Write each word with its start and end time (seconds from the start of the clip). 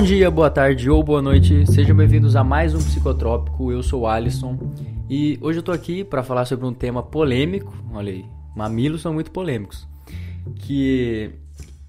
Bom 0.00 0.06
dia, 0.06 0.30
boa 0.30 0.48
tarde 0.48 0.88
ou 0.88 1.02
boa 1.02 1.20
noite, 1.20 1.70
sejam 1.70 1.94
bem-vindos 1.94 2.34
a 2.34 2.42
mais 2.42 2.74
um 2.74 2.78
Psicotrópico. 2.78 3.70
Eu 3.70 3.82
sou 3.82 4.00
o 4.00 4.06
Alisson 4.06 4.58
e 5.10 5.38
hoje 5.42 5.58
eu 5.58 5.62
tô 5.62 5.72
aqui 5.72 6.02
para 6.02 6.22
falar 6.22 6.46
sobre 6.46 6.64
um 6.64 6.72
tema 6.72 7.02
polêmico. 7.02 7.76
Olha 7.92 8.10
aí, 8.10 8.24
mamilos 8.56 9.02
são 9.02 9.12
muito 9.12 9.30
polêmicos. 9.30 9.86
Que 10.54 11.32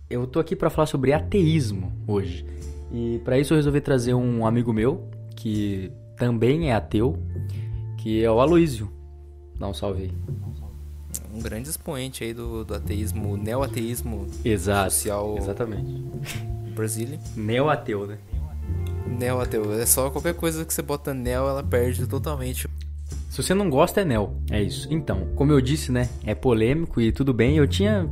eu 0.09 0.27
tô 0.27 0.41
aqui 0.41 0.57
para 0.57 0.69
falar 0.69 0.87
sobre 0.87 1.13
ateísmo 1.13 1.93
hoje. 2.05 2.45
E 2.91 3.21
para 3.23 3.39
isso 3.39 3.53
eu 3.53 3.55
resolvi 3.55 3.79
trazer 3.79 4.13
um 4.13 4.45
amigo 4.45 4.73
meu 4.73 5.09
que 5.33 5.89
também 6.17 6.69
é 6.69 6.75
ateu, 6.75 7.17
que 7.97 8.21
é 8.21 8.29
o 8.29 8.41
Aloísio. 8.41 8.91
Dá 9.57 9.69
um 9.69 9.73
salve 9.73 10.01
aí. 10.01 10.11
Um 11.33 11.41
grande 11.41 11.69
expoente 11.69 12.25
aí 12.25 12.33
do, 12.33 12.65
do 12.65 12.73
ateísmo, 12.73 13.37
neo-ateísmo 13.37 14.27
Exato, 14.43 14.91
social 14.91 15.37
exatamente. 15.37 16.03
Brasília. 16.71 17.19
Neo-ateu, 17.35 18.07
né? 18.07 18.17
Neo-ateu. 19.07 19.73
É 19.73 19.85
só 19.85 20.09
qualquer 20.09 20.33
coisa 20.33 20.65
que 20.65 20.73
você 20.73 20.81
bota 20.81 21.13
neo, 21.13 21.47
ela 21.47 21.63
perde 21.63 22.07
totalmente. 22.07 22.67
Se 23.29 23.41
você 23.41 23.53
não 23.53 23.69
gosta, 23.69 24.01
é 24.01 24.05
Neo. 24.05 24.35
É 24.49 24.61
isso. 24.61 24.87
Então, 24.91 25.27
como 25.35 25.51
eu 25.51 25.61
disse, 25.61 25.91
né? 25.91 26.09
É 26.25 26.35
polêmico 26.35 26.99
e 26.99 27.11
tudo 27.11 27.33
bem. 27.33 27.55
Eu 27.55 27.65
tinha 27.65 28.09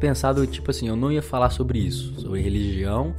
pensado, 0.00 0.46
tipo 0.46 0.70
assim, 0.70 0.88
eu 0.88 0.96
não 0.96 1.12
ia 1.12 1.22
falar 1.22 1.50
sobre 1.50 1.78
isso. 1.78 2.20
Sobre 2.20 2.40
religião, 2.40 3.14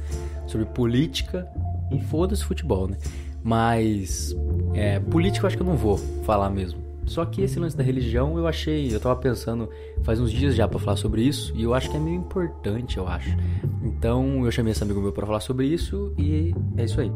sobre 0.46 0.66
política 0.66 1.46
e 1.92 2.00
foda-se 2.02 2.44
futebol, 2.44 2.88
né? 2.88 2.96
Mas, 3.42 4.34
é, 4.74 4.98
política 4.98 5.44
eu 5.44 5.48
acho 5.48 5.56
que 5.56 5.62
eu 5.62 5.66
não 5.66 5.76
vou 5.76 5.96
falar 6.24 6.50
mesmo. 6.50 6.83
Só 7.06 7.24
que 7.24 7.42
esse 7.42 7.58
lance 7.58 7.76
da 7.76 7.82
religião 7.82 8.38
eu 8.38 8.46
achei, 8.46 8.94
eu 8.94 8.98
tava 8.98 9.16
pensando 9.16 9.68
faz 10.02 10.20
uns 10.20 10.32
dias 10.32 10.54
já 10.54 10.66
para 10.66 10.78
falar 10.78 10.96
sobre 10.96 11.22
isso 11.22 11.52
e 11.54 11.62
eu 11.62 11.74
acho 11.74 11.90
que 11.90 11.96
é 11.96 12.00
meio 12.00 12.16
importante, 12.16 12.96
eu 12.96 13.06
acho. 13.06 13.36
Então 13.82 14.44
eu 14.44 14.50
chamei 14.50 14.72
esse 14.72 14.82
amigo 14.82 15.00
meu 15.00 15.12
para 15.12 15.26
falar 15.26 15.40
sobre 15.40 15.66
isso 15.66 16.12
e 16.18 16.54
é 16.76 16.84
isso 16.84 17.00
aí. 17.00 17.10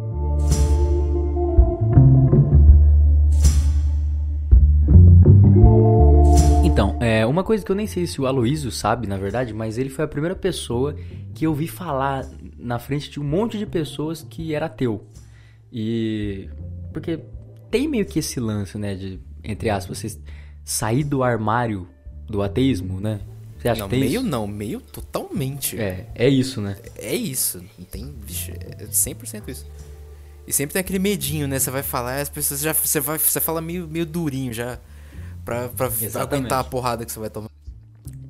Então, 6.78 6.96
é, 7.00 7.26
uma 7.26 7.42
coisa 7.42 7.64
que 7.64 7.72
eu 7.72 7.74
nem 7.74 7.88
sei 7.88 8.06
se 8.06 8.20
o 8.20 8.26
Aloísio 8.26 8.70
sabe, 8.70 9.08
na 9.08 9.16
verdade, 9.16 9.52
mas 9.52 9.78
ele 9.78 9.88
foi 9.88 10.04
a 10.04 10.08
primeira 10.08 10.36
pessoa 10.36 10.94
que 11.34 11.44
eu 11.44 11.52
vi 11.52 11.66
falar 11.66 12.24
na 12.56 12.78
frente 12.78 13.10
de 13.10 13.18
um 13.18 13.24
monte 13.24 13.58
de 13.58 13.66
pessoas 13.66 14.22
que 14.22 14.54
era 14.54 14.66
ateu. 14.66 15.04
E. 15.72 16.48
Porque 16.92 17.18
tem 17.68 17.88
meio 17.88 18.06
que 18.06 18.20
esse 18.20 18.38
lance, 18.38 18.78
né, 18.78 18.94
de, 18.94 19.18
entre 19.42 19.70
aspas, 19.70 19.98
você 19.98 20.18
sair 20.64 21.04
do 21.04 21.22
armário 21.22 21.88
do 22.26 22.42
ateísmo, 22.42 23.00
né? 23.00 23.20
Você 23.58 23.68
acha 23.68 23.80
não, 23.80 23.88
que 23.88 23.90
tem 23.90 24.00
meio 24.00 24.20
isso? 24.20 24.30
não, 24.30 24.46
meio 24.46 24.80
totalmente. 24.80 25.78
É, 25.80 26.06
é 26.14 26.28
isso, 26.28 26.60
né? 26.60 26.76
É 26.96 27.14
isso. 27.14 27.62
Não 27.78 27.84
tem. 27.84 28.14
Vixe, 28.24 28.52
é 28.52 28.84
100% 28.84 29.48
isso. 29.48 29.66
E 30.46 30.52
sempre 30.52 30.74
tem 30.74 30.80
aquele 30.80 30.98
medinho, 30.98 31.48
né? 31.48 31.58
Você 31.58 31.70
vai 31.70 31.82
falar, 31.82 32.20
as 32.20 32.28
pessoas 32.28 32.60
já. 32.60 32.72
Você, 32.72 33.00
vai, 33.00 33.18
você 33.18 33.40
fala 33.40 33.60
meio, 33.60 33.88
meio 33.88 34.06
durinho 34.06 34.52
já. 34.52 34.78
Pra, 35.44 35.68
pra, 35.68 35.90
pra 35.90 36.22
aguentar 36.22 36.60
a 36.60 36.64
porrada 36.64 37.04
que 37.04 37.10
você 37.10 37.18
vai 37.18 37.30
tomar. 37.30 37.50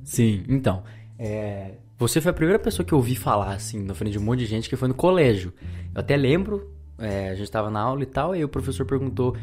Sim, 0.03 0.43
então. 0.47 0.83
é, 1.19 1.73
Você 1.97 2.19
foi 2.19 2.31
a 2.31 2.33
primeira 2.33 2.57
pessoa 2.57 2.85
que 2.85 2.93
eu 2.93 2.97
ouvi 2.97 3.15
falar, 3.15 3.53
assim, 3.53 3.83
na 3.83 3.93
frente 3.93 4.13
de 4.13 4.19
um 4.19 4.23
monte 4.23 4.39
de 4.39 4.45
gente 4.47 4.67
que 4.67 4.75
foi 4.75 4.87
no 4.87 4.93
colégio. 4.93 5.53
Eu 5.93 5.99
até 6.01 6.17
lembro, 6.17 6.73
é, 6.97 7.29
a 7.29 7.35
gente 7.35 7.51
tava 7.51 7.69
na 7.69 7.79
aula 7.79 8.03
e 8.03 8.05
tal, 8.05 8.33
e 8.33 8.39
aí 8.39 8.43
o 8.43 8.49
professor 8.49 8.85
perguntou. 8.85 9.35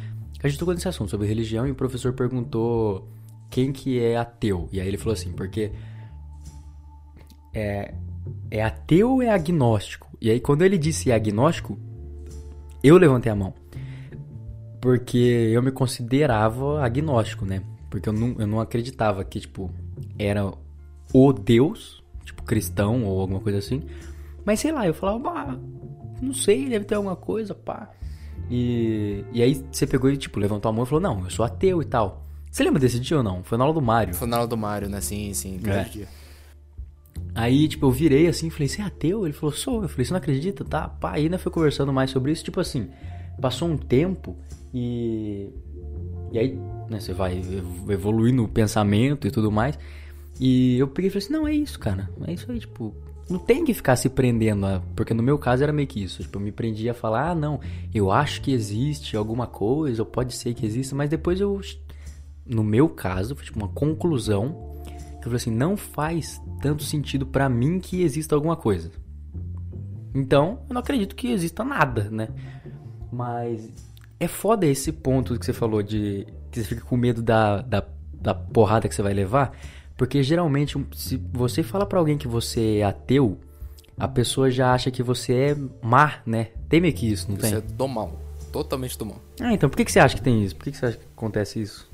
A 0.43 0.49
gente 0.49 0.59
tocou 0.59 0.75
nesse 0.75 0.89
assunto 0.89 1.11
sobre 1.11 1.27
religião, 1.27 1.67
e 1.67 1.71
o 1.71 1.75
professor 1.75 2.13
perguntou 2.13 3.09
quem 3.51 3.73
que 3.73 4.01
é 4.01 4.17
ateu. 4.17 4.69
E 4.73 4.81
aí 4.81 4.87
ele 4.87 4.99
falou 4.99 5.15
assim, 5.15 5.33
porque. 5.33 5.73
É, 7.55 7.95
é 8.51 8.63
ateu 8.63 9.13
ou 9.13 9.23
é 9.23 9.31
agnóstico? 9.31 10.11
E 10.21 10.31
aí 10.31 10.41
quando 10.41 10.63
ele 10.63 10.77
disse 10.77 11.11
agnóstico, 11.11 11.79
eu 12.83 12.99
levantei 12.99 13.33
a 13.33 13.35
mão. 13.35 13.55
Porque 14.81 15.17
eu 15.17 15.63
me 15.63 15.71
considerava 15.71 16.85
agnóstico, 16.85 17.45
né? 17.45 17.63
Porque 17.91 18.09
eu 18.09 18.13
não, 18.13 18.37
eu 18.39 18.47
não 18.47 18.61
acreditava 18.61 19.25
que, 19.25 19.41
tipo, 19.41 19.71
era 20.19 20.53
o 21.13 21.33
Deus, 21.33 22.05
tipo, 22.25 22.43
cristão 22.43 23.05
ou 23.05 23.21
alguma 23.21 23.41
coisa 23.41 23.59
assim. 23.59 23.83
Mas 24.45 24.61
sei 24.61 24.71
lá, 24.71 24.87
eu 24.87 24.95
falava, 24.95 25.19
bah, 25.19 25.59
não 26.21 26.33
sei, 26.33 26.69
deve 26.69 26.85
ter 26.85 26.95
alguma 26.95 27.17
coisa, 27.17 27.55
pá. 27.55 27.91
E, 28.51 29.25
e 29.33 29.43
aí 29.43 29.63
você 29.71 29.87
pegou 29.87 30.11
e, 30.11 30.17
tipo, 30.17 30.39
levantou 30.39 30.69
a 30.69 30.73
mão 30.73 30.85
e 30.85 30.87
falou, 30.87 31.01
não, 31.03 31.25
eu 31.25 31.31
sou 31.31 31.45
ateu 31.45 31.83
e 31.83 31.85
tal. 31.85 32.23
Você 32.51 32.63
lembra 32.63 32.81
desse 32.81 32.99
dia 33.01 33.19
ou 33.19 33.23
não? 33.23 33.43
Foi 33.43 33.59
na 33.59 33.65
aula 33.65 33.75
do 33.75 33.83
Mário. 33.83 34.15
Foi 34.15 34.27
na 34.27 34.37
aula 34.37 34.49
do 34.49 34.57
Mario, 34.57 34.89
né? 34.89 35.01
Sim, 35.01 35.35
sim. 35.35 35.61
É. 35.67 35.85
dia. 35.85 36.09
Aí, 37.35 37.69
tipo, 37.69 37.85
eu 37.87 37.91
virei 37.91 38.27
assim 38.29 38.47
e 38.47 38.51
falei, 38.51 38.69
você 38.69 38.81
é 38.81 38.85
ateu? 38.85 39.25
Ele 39.27 39.33
falou, 39.35 39.55
sou. 39.55 39.83
Eu 39.83 39.89
falei, 39.89 40.05
você 40.07 40.13
não 40.13 40.19
acredita? 40.19 40.65
Tá, 40.65 40.89
pá. 40.89 41.13
Aí 41.13 41.25
ainda 41.25 41.39
foi 41.39 41.53
conversando 41.53 41.93
mais 41.93 42.11
sobre 42.11 42.33
isso. 42.33 42.45
Tipo 42.45 42.61
assim, 42.61 42.89
passou 43.41 43.69
um 43.69 43.77
tempo 43.77 44.37
e. 44.73 45.51
E 46.33 46.39
aí, 46.39 46.59
né, 46.89 46.99
você 46.99 47.13
vai 47.13 47.37
ev- 47.39 47.91
evoluindo 47.91 48.43
o 48.45 48.49
pensamento 48.49 49.27
e 49.27 49.31
tudo 49.31 49.51
mais. 49.53 49.79
E 50.41 50.79
eu 50.79 50.89
peguei 50.89 51.09
e 51.09 51.11
falei 51.11 51.25
assim, 51.25 51.33
não, 51.33 51.47
é 51.47 51.53
isso, 51.55 51.79
cara. 51.79 52.09
É 52.27 52.33
isso 52.33 52.51
aí, 52.51 52.59
tipo. 52.59 52.95
Não 53.29 53.39
tem 53.39 53.65
que 53.65 53.75
ficar 53.75 53.97
se 53.97 54.09
prendendo, 54.09 54.67
a... 54.67 54.81
porque 54.95 55.13
no 55.13 55.23
meu 55.23 55.39
caso 55.39 55.63
era 55.63 55.73
meio 55.73 55.89
que 55.89 56.03
isso. 56.03 56.23
Tipo, 56.23 56.39
eu 56.39 56.43
me 56.43 56.53
prendia 56.53 56.93
a 56.93 56.95
falar, 56.95 57.31
ah, 57.31 57.35
não, 57.35 57.61
eu 57.95 58.11
acho 58.11 58.41
que 58.41 58.53
existe 58.53 59.17
alguma 59.17 59.47
coisa, 59.47 60.03
ou 60.03 60.07
pode 60.07 60.35
ser 60.35 60.55
que 60.55 60.65
exista, 60.65 60.95
mas 60.95 61.11
depois 61.11 61.41
eu. 61.41 61.61
No 62.45 62.63
meu 62.63 62.89
caso, 62.89 63.35
foi 63.35 63.45
tipo 63.45 63.59
uma 63.59 63.69
conclusão 63.69 64.77
eu 65.27 65.31
falei 65.31 65.37
assim, 65.37 65.51
não 65.51 65.77
faz 65.77 66.41
tanto 66.63 66.85
sentido 66.85 67.27
pra 67.27 67.49
mim 67.49 67.81
que 67.81 68.03
exista 68.03 68.35
alguma 68.35 68.57
coisa. 68.57 68.93
Então, 70.15 70.61
eu 70.69 70.75
não 70.75 70.81
acredito 70.81 71.17
que 71.17 71.33
exista 71.33 71.65
nada, 71.65 72.09
né? 72.11 72.29
Mas 73.13 73.69
é 74.21 74.29
foda 74.29 74.67
esse 74.67 74.93
ponto 74.93 75.37
que 75.37 75.45
você 75.45 75.53
falou 75.53 75.83
de 75.83 76.27
que 76.51 76.61
você 76.61 76.65
fica 76.65 76.83
com 76.83 76.97
medo 76.97 77.23
da, 77.23 77.61
da, 77.61 77.85
da 78.15 78.35
porrada 78.35 78.89
que 78.89 78.95
você 78.95 79.03
vai 79.03 79.13
levar, 79.13 79.53
porque 79.97 80.23
geralmente 80.23 80.77
se 80.95 81.17
você 81.17 81.63
fala 81.63 81.87
pra 81.87 81.99
alguém 81.99 82.19
que 82.19 82.29
você 82.29 82.79
é 82.79 82.85
ateu, 82.85 83.39
a 83.99 84.07
pessoa 84.07 84.51
já 84.51 84.73
acha 84.73 84.91
que 84.91 85.03
você 85.03 85.33
é 85.33 85.57
má, 85.83 86.21
né? 86.27 86.49
Tem 86.69 86.81
meio 86.81 86.93
que 86.93 87.11
isso, 87.11 87.31
não 87.31 87.37
tem? 87.37 87.51
Isso 87.51 87.59
é 87.59 87.61
do 87.63 87.89
mal. 87.89 88.21
Totalmente 88.53 88.99
do 88.99 89.07
mal. 89.07 89.21
Ah, 89.41 89.53
então 89.53 89.69
por 89.69 89.77
que, 89.77 89.85
que 89.85 89.93
você 89.93 89.99
acha 89.99 90.17
que 90.17 90.23
tem 90.23 90.45
isso? 90.45 90.55
Por 90.55 90.65
que, 90.65 90.73
que 90.73 90.77
você 90.77 90.87
acha 90.87 90.97
que 90.99 91.05
acontece 91.17 91.61
isso? 91.61 91.91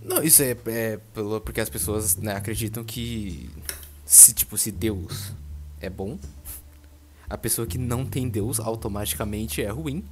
Não, 0.00 0.22
isso 0.22 0.42
é, 0.42 0.56
é 0.66 0.98
pelo, 1.12 1.40
porque 1.40 1.60
as 1.60 1.68
pessoas 1.68 2.16
né, 2.16 2.34
acreditam 2.34 2.84
que 2.84 3.50
se 4.04 4.34
tipo 4.34 4.56
se 4.58 4.70
Deus 4.70 5.32
é 5.80 5.88
bom, 5.88 6.18
a 7.28 7.38
pessoa 7.38 7.66
que 7.66 7.78
não 7.78 8.04
tem 8.04 8.28
Deus 8.28 8.60
automaticamente 8.60 9.62
é 9.62 9.68
ruim. 9.70 10.04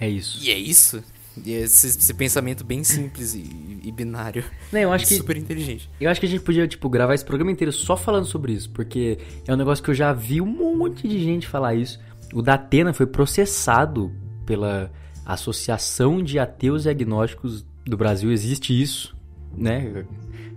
É 0.00 0.08
isso. 0.08 0.42
E 0.42 0.50
é 0.50 0.58
isso. 0.58 1.04
E 1.44 1.52
esse, 1.52 1.86
esse 1.86 2.14
pensamento 2.14 2.64
bem 2.64 2.82
simples 2.84 3.34
e, 3.34 3.80
e 3.84 3.92
binário. 3.92 4.44
Não, 4.72 4.80
eu 4.80 4.92
acho 4.92 5.06
que 5.06 5.14
super 5.14 5.36
inteligente. 5.36 5.88
Eu 6.00 6.10
acho 6.10 6.20
que 6.20 6.26
a 6.26 6.28
gente 6.28 6.42
podia, 6.42 6.66
tipo, 6.68 6.88
gravar 6.88 7.14
esse 7.14 7.24
programa 7.24 7.50
inteiro 7.52 7.72
só 7.72 7.96
falando 7.96 8.26
sobre 8.26 8.52
isso, 8.52 8.70
porque 8.70 9.18
é 9.46 9.52
um 9.52 9.56
negócio 9.56 9.82
que 9.82 9.90
eu 9.90 9.94
já 9.94 10.12
vi 10.12 10.40
um 10.40 10.76
monte 10.76 11.06
de 11.08 11.18
gente 11.18 11.46
falar 11.46 11.74
isso. 11.74 11.98
O 12.34 12.42
Datena 12.42 12.92
foi 12.92 13.06
processado 13.06 14.12
pela 14.44 14.90
Associação 15.24 16.22
de 16.22 16.38
Ateus 16.38 16.84
e 16.84 16.88
Agnósticos 16.88 17.64
do 17.86 17.96
Brasil. 17.96 18.30
Existe 18.32 18.78
isso, 18.80 19.16
né? 19.56 20.04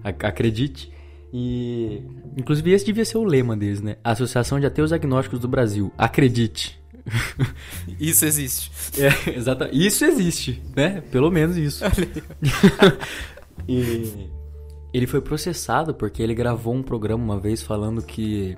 Ac- 0.03 0.25
Acredite. 0.25 0.91
E, 1.33 2.01
inclusive, 2.35 2.71
esse 2.71 2.85
devia 2.85 3.05
ser 3.05 3.17
o 3.17 3.23
lema 3.23 3.55
deles, 3.55 3.81
né? 3.81 3.95
Associação 4.03 4.59
de 4.59 4.65
Ateus 4.65 4.91
e 4.91 4.95
Agnósticos 4.95 5.39
do 5.39 5.47
Brasil. 5.47 5.91
Acredite. 5.97 6.80
Isso 7.99 8.25
existe. 8.25 8.71
É, 8.99 9.37
exatamente. 9.37 9.85
Isso 9.85 10.05
existe, 10.05 10.61
né? 10.75 11.01
Pelo 11.11 11.31
menos 11.31 11.57
isso. 11.57 11.83
e 13.67 14.29
ele 14.93 15.07
foi 15.07 15.21
processado 15.21 15.93
porque 15.93 16.21
ele 16.21 16.33
gravou 16.33 16.73
um 16.73 16.83
programa 16.83 17.23
uma 17.23 17.39
vez 17.39 17.61
falando 17.61 18.01
que 18.01 18.57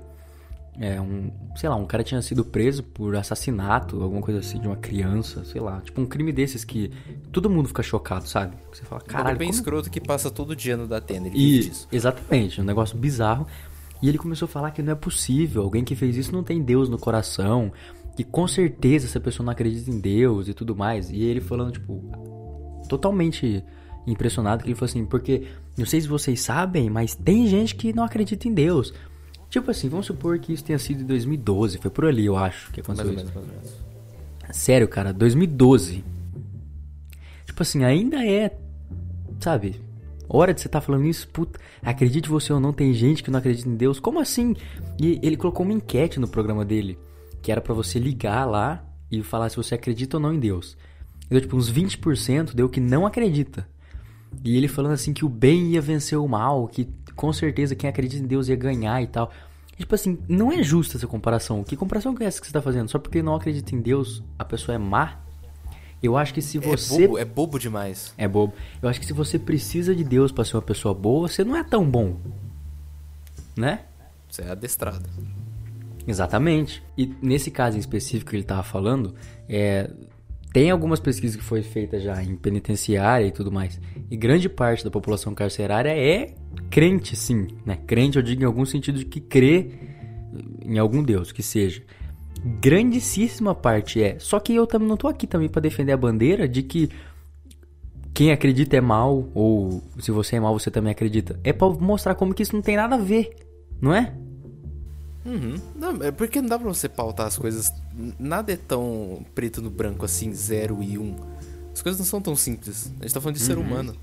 é 0.78 1.00
um, 1.00 1.30
sei 1.54 1.68
lá, 1.68 1.76
um 1.76 1.86
cara 1.86 2.02
tinha 2.02 2.20
sido 2.20 2.44
preso 2.44 2.82
por 2.82 3.14
assassinato, 3.14 4.02
alguma 4.02 4.20
coisa 4.20 4.40
assim 4.40 4.58
de 4.58 4.66
uma 4.66 4.76
criança, 4.76 5.44
sei 5.44 5.60
lá, 5.60 5.80
tipo 5.80 6.00
um 6.00 6.06
crime 6.06 6.32
desses 6.32 6.64
que 6.64 6.90
todo 7.30 7.48
mundo 7.48 7.68
fica 7.68 7.82
chocado, 7.82 8.26
sabe? 8.28 8.56
Você 8.72 8.82
fala, 8.84 9.00
Caralho, 9.02 9.24
caralho, 9.24 9.38
bem 9.38 9.48
como 9.48 9.58
escroto 9.58 9.90
que 9.90 10.00
passa 10.00 10.30
todo 10.30 10.56
dia 10.56 10.76
no 10.76 10.88
Datena. 10.88 11.28
Ele 11.28 11.38
e, 11.38 11.60
disso. 11.60 11.88
exatamente, 11.92 12.60
um 12.60 12.64
negócio 12.64 12.98
bizarro. 12.98 13.46
E 14.02 14.08
ele 14.08 14.18
começou 14.18 14.46
a 14.46 14.48
falar 14.48 14.70
que 14.72 14.82
não 14.82 14.92
é 14.92 14.96
possível, 14.96 15.62
alguém 15.62 15.84
que 15.84 15.94
fez 15.94 16.16
isso 16.16 16.32
não 16.32 16.42
tem 16.42 16.60
Deus 16.60 16.88
no 16.88 16.98
coração, 16.98 17.72
que 18.16 18.24
com 18.24 18.46
certeza 18.46 19.06
essa 19.06 19.20
pessoa 19.20 19.44
não 19.44 19.52
acredita 19.52 19.90
em 19.90 19.98
Deus 19.98 20.48
e 20.48 20.54
tudo 20.54 20.76
mais. 20.76 21.10
E 21.10 21.22
ele 21.22 21.40
falando, 21.40 21.72
tipo, 21.72 22.02
totalmente 22.88 23.62
impressionado, 24.06 24.62
que 24.62 24.68
ele 24.68 24.74
falou 24.74 24.90
assim, 24.90 25.04
porque 25.04 25.46
não 25.76 25.86
sei 25.86 26.00
se 26.00 26.08
vocês 26.08 26.40
sabem, 26.40 26.90
mas 26.90 27.14
tem 27.14 27.46
gente 27.46 27.74
que 27.74 27.92
não 27.92 28.04
acredita 28.04 28.46
em 28.46 28.52
Deus. 28.52 28.92
Tipo 29.48 29.70
assim, 29.70 29.88
vamos 29.88 30.06
supor 30.06 30.38
que 30.38 30.52
isso 30.52 30.64
tenha 30.64 30.78
sido 30.78 31.02
em 31.02 31.06
2012, 31.06 31.78
foi 31.78 31.90
por 31.90 32.04
ali, 32.06 32.26
eu 32.26 32.36
acho, 32.36 32.70
que 32.72 32.82
Mais 32.86 32.98
aconteceu 32.98 33.22
ou 33.22 33.24
isso. 33.24 33.34
menos, 33.34 33.48
mais 33.48 33.64
ou 33.64 33.72
menos. 34.42 34.56
Sério, 34.56 34.88
cara, 34.88 35.12
2012. 35.12 36.04
Tipo 37.46 37.62
assim, 37.62 37.84
ainda 37.84 38.24
é, 38.24 38.56
sabe? 39.40 39.80
Hora 40.28 40.52
de 40.54 40.60
você 40.60 40.68
estar 40.68 40.80
falando 40.80 41.04
isso, 41.04 41.28
puta, 41.28 41.58
acredite 41.82 42.28
você 42.28 42.52
ou 42.52 42.60
não, 42.60 42.72
tem 42.72 42.92
gente 42.92 43.22
que 43.22 43.30
não 43.30 43.38
acredita 43.38 43.68
em 43.68 43.76
Deus. 43.76 44.00
Como 44.00 44.18
assim? 44.20 44.56
E 44.98 45.20
ele 45.22 45.36
colocou 45.36 45.64
uma 45.64 45.74
enquete 45.74 46.18
no 46.18 46.28
programa 46.28 46.64
dele. 46.64 46.98
Que 47.44 47.52
era 47.52 47.60
para 47.60 47.74
você 47.74 47.98
ligar 47.98 48.46
lá 48.46 48.82
e 49.10 49.22
falar 49.22 49.50
se 49.50 49.56
você 49.56 49.74
acredita 49.74 50.16
ou 50.16 50.20
não 50.20 50.32
em 50.32 50.40
Deus. 50.40 50.78
Deu 51.28 51.38
tipo 51.42 51.54
uns 51.54 51.70
20% 51.70 52.54
deu 52.54 52.70
que 52.70 52.80
não 52.80 53.04
acredita. 53.04 53.68
E 54.42 54.56
ele 54.56 54.66
falando 54.66 54.92
assim 54.92 55.12
que 55.12 55.26
o 55.26 55.28
bem 55.28 55.72
ia 55.72 55.80
vencer 55.82 56.18
o 56.18 56.26
mal, 56.26 56.66
que 56.66 56.88
com 57.14 57.30
certeza 57.34 57.76
quem 57.76 57.88
acredita 57.88 58.24
em 58.24 58.26
Deus 58.26 58.48
ia 58.48 58.56
ganhar 58.56 59.02
e 59.02 59.06
tal. 59.06 59.30
E, 59.74 59.80
tipo 59.80 59.94
assim, 59.94 60.18
não 60.26 60.50
é 60.50 60.62
justa 60.62 60.96
essa 60.96 61.06
comparação. 61.06 61.62
Que 61.62 61.76
comparação 61.76 62.16
é 62.18 62.24
essa 62.24 62.40
que 62.40 62.46
você 62.46 62.52
tá 62.52 62.62
fazendo? 62.62 62.88
Só 62.88 62.98
porque 62.98 63.22
não 63.22 63.34
acredita 63.34 63.74
em 63.74 63.80
Deus, 63.80 64.22
a 64.38 64.44
pessoa 64.44 64.74
é 64.74 64.78
má? 64.78 65.20
Eu 66.02 66.16
acho 66.16 66.32
que 66.32 66.40
se 66.40 66.58
você. 66.58 66.94
É 66.94 67.06
bobo, 67.06 67.18
é 67.18 67.24
bobo 67.26 67.58
demais. 67.58 68.14
É 68.16 68.26
bobo. 68.26 68.54
Eu 68.80 68.88
acho 68.88 68.98
que 68.98 69.06
se 69.06 69.12
você 69.12 69.38
precisa 69.38 69.94
de 69.94 70.02
Deus 70.02 70.32
para 70.32 70.46
ser 70.46 70.56
uma 70.56 70.62
pessoa 70.62 70.94
boa, 70.94 71.28
você 71.28 71.44
não 71.44 71.54
é 71.54 71.62
tão 71.62 71.88
bom. 71.88 72.16
Né? 73.54 73.84
Você 74.30 74.40
é 74.40 74.50
adestrado. 74.50 75.08
Exatamente. 76.06 76.82
E 76.96 77.12
nesse 77.22 77.50
caso 77.50 77.76
em 77.76 77.80
específico 77.80 78.30
que 78.30 78.36
ele 78.36 78.42
estava 78.42 78.62
falando, 78.62 79.14
é, 79.48 79.90
tem 80.52 80.70
algumas 80.70 81.00
pesquisas 81.00 81.36
que 81.36 81.42
foi 81.42 81.62
feita 81.62 81.98
já 81.98 82.22
em 82.22 82.36
penitenciária 82.36 83.26
e 83.26 83.32
tudo 83.32 83.50
mais. 83.50 83.80
E 84.10 84.16
grande 84.16 84.48
parte 84.48 84.84
da 84.84 84.90
população 84.90 85.34
carcerária 85.34 85.90
é 85.90 86.34
crente, 86.70 87.16
sim. 87.16 87.48
Né? 87.66 87.76
Crente, 87.86 88.16
eu 88.16 88.22
digo 88.22 88.42
em 88.42 88.46
algum 88.46 88.64
sentido 88.64 88.98
de 88.98 89.04
que 89.04 89.20
crê 89.20 89.72
em 90.64 90.78
algum 90.78 91.02
Deus, 91.02 91.32
que 91.32 91.42
seja. 91.42 91.82
Grandíssima 92.60 93.54
parte 93.54 94.02
é. 94.02 94.18
Só 94.18 94.38
que 94.38 94.54
eu 94.54 94.66
também 94.66 94.86
não 94.86 94.96
tô 94.96 95.08
aqui 95.08 95.26
também 95.26 95.48
para 95.48 95.62
defender 95.62 95.92
a 95.92 95.96
bandeira 95.96 96.46
de 96.46 96.62
que 96.62 96.88
quem 98.12 98.30
acredita 98.30 98.76
é 98.76 98.80
mal, 98.80 99.28
ou 99.34 99.82
se 99.98 100.12
você 100.12 100.36
é 100.36 100.40
mal, 100.40 100.56
você 100.56 100.70
também 100.70 100.92
acredita. 100.92 101.38
É 101.42 101.52
para 101.52 101.68
mostrar 101.68 102.14
como 102.14 102.32
que 102.32 102.44
isso 102.44 102.54
não 102.54 102.62
tem 102.62 102.76
nada 102.76 102.94
a 102.94 102.98
ver, 102.98 103.34
não 103.80 103.92
é? 103.92 104.14
Uhum. 105.24 105.56
Não, 105.74 106.02
é 106.02 106.10
porque 106.10 106.40
não 106.40 106.48
dá 106.48 106.58
pra 106.58 106.68
você 106.68 106.88
pautar 106.88 107.26
as 107.26 107.38
coisas. 107.38 107.72
Nada 108.18 108.52
é 108.52 108.56
tão 108.56 109.24
preto 109.34 109.62
no 109.62 109.70
branco 109.70 110.04
assim, 110.04 110.32
zero 110.34 110.82
e 110.82 110.98
um. 110.98 111.16
As 111.72 111.80
coisas 111.80 111.98
não 111.98 112.06
são 112.06 112.20
tão 112.20 112.36
simples. 112.36 112.92
A 113.00 113.04
gente 113.04 113.14
tá 113.14 113.20
falando 113.20 113.36
de 113.36 113.42
uhum. 113.42 113.46
ser 113.46 113.58
humano. 113.58 113.96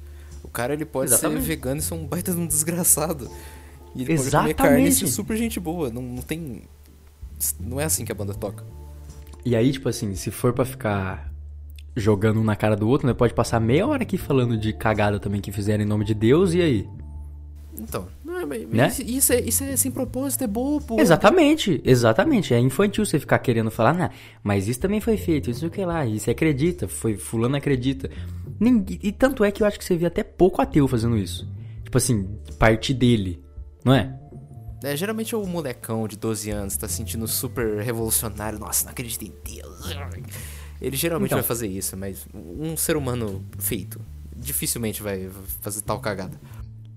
O 0.44 0.48
cara 0.48 0.74
ele 0.74 0.86
pode 0.86 1.12
Exatamente. 1.12 1.42
ser 1.42 1.48
vegano 1.48 1.80
e 1.80 1.84
ser 1.84 1.94
um 1.94 2.06
baita 2.06 2.34
de 2.34 2.40
um 2.40 2.48
desgraçado. 2.48 3.30
E 3.96 4.02
ele 4.02 4.14
Exatamente. 4.14 4.56
pode 4.56 4.70
comer 4.70 4.76
carne 4.76 4.90
e 4.90 4.92
ser 4.92 5.08
super 5.08 5.38
gente 5.38 5.60
boa. 5.60 5.90
Não, 5.90 6.02
não 6.02 6.22
tem. 6.22 6.64
Não 7.60 7.80
é 7.80 7.84
assim 7.84 8.04
que 8.04 8.12
a 8.12 8.16
banda 8.16 8.34
toca. 8.34 8.64
E 9.46 9.56
aí, 9.56 9.72
tipo 9.72 9.90
assim, 9.90 10.14
se 10.16 10.32
for 10.32 10.54
para 10.54 10.66
ficar 10.66 11.32
jogando 11.96 12.40
um 12.40 12.44
na 12.44 12.56
cara 12.56 12.76
do 12.76 12.88
outro, 12.88 13.08
né? 13.08 13.14
Pode 13.14 13.34
passar 13.34 13.60
meia 13.60 13.86
hora 13.86 14.04
aqui 14.04 14.18
falando 14.18 14.58
de 14.58 14.74
cagada 14.74 15.20
também 15.20 15.42
que 15.42 15.52
fizeram 15.52 15.84
em 15.84 15.88
nome 15.88 16.06
de 16.06 16.14
Deus, 16.14 16.54
e 16.54 16.62
aí? 16.62 16.90
Então, 17.78 18.08
mas 18.46 18.68
né? 18.70 18.88
isso, 19.06 19.34
é, 19.34 19.42
isso 19.42 19.64
é 19.64 19.76
sem 19.76 19.92
propósito, 19.92 20.44
é 20.44 20.48
bobo. 20.48 21.00
Exatamente, 21.00 21.82
exatamente. 21.84 22.54
É 22.54 22.60
infantil 22.60 23.06
você 23.06 23.20
ficar 23.20 23.40
querendo 23.40 23.72
falar, 23.72 23.94
nah, 23.94 24.10
mas 24.44 24.68
isso 24.68 24.80
também 24.80 25.00
foi 25.00 25.18
feito, 25.18 25.50
isso 25.50 25.66
o 25.66 25.70
que 25.70 25.84
lá, 25.86 26.06
isso 26.06 26.30
acredita, 26.30 26.88
foi 26.88 27.16
fulano 27.16 27.56
acredita. 27.56 28.10
E, 28.60 29.08
e 29.08 29.12
tanto 29.12 29.44
é 29.44 29.52
que 29.52 29.64
eu 29.64 29.68
acho 29.68 29.78
que 29.78 29.86
você 29.86 29.96
vê 29.96 30.06
até 30.06 30.24
pouco 30.24 30.62
ateu 30.62 30.88
fazendo 30.88 31.18
isso. 31.18 31.48
Tipo 31.84 31.98
assim, 31.98 32.28
parte 32.58 32.94
dele, 32.94 33.44
não 33.84 33.94
é? 33.94 34.18
É, 34.84 34.96
geralmente 34.96 35.36
é 35.36 35.38
o 35.38 35.46
molecão 35.46 36.08
de 36.08 36.18
12 36.18 36.50
anos 36.50 36.76
tá 36.76 36.88
sentindo 36.88 37.28
super 37.28 37.82
revolucionário, 37.82 38.58
nossa, 38.58 38.86
não 38.86 38.92
acredito 38.92 39.24
em 39.24 39.34
Deus. 39.44 39.96
Ele 40.82 40.98
geralmente 40.98 41.30
então, 41.30 41.38
vai 41.38 41.48
fazer 41.48 41.68
isso, 41.68 41.96
mas 41.96 42.26
um 42.34 42.76
ser 42.76 42.98
humano 42.98 43.46
feito 43.60 44.02
dificilmente 44.36 45.04
vai 45.04 45.30
fazer 45.62 45.82
tal 45.82 46.00
cagada. 46.00 46.40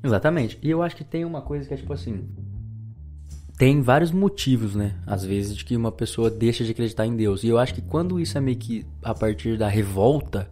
Exatamente. 0.04 0.58
E 0.62 0.70
eu 0.70 0.82
acho 0.82 0.94
que 0.94 1.02
tem 1.02 1.24
uma 1.24 1.40
coisa 1.40 1.66
que 1.66 1.72
é 1.72 1.76
tipo 1.76 1.92
assim. 1.92 2.28
Tem 3.56 3.80
vários 3.80 4.12
motivos, 4.12 4.74
né? 4.74 4.96
Às 5.06 5.24
vezes, 5.24 5.56
de 5.56 5.64
que 5.64 5.76
uma 5.76 5.90
pessoa 5.90 6.30
deixa 6.30 6.62
de 6.64 6.72
acreditar 6.72 7.06
em 7.06 7.16
Deus. 7.16 7.42
E 7.42 7.48
eu 7.48 7.58
acho 7.58 7.74
que 7.74 7.80
quando 7.80 8.20
isso 8.20 8.36
é 8.36 8.40
meio 8.40 8.58
que 8.58 8.84
a 9.02 9.14
partir 9.14 9.56
da 9.56 9.68
revolta, 9.68 10.50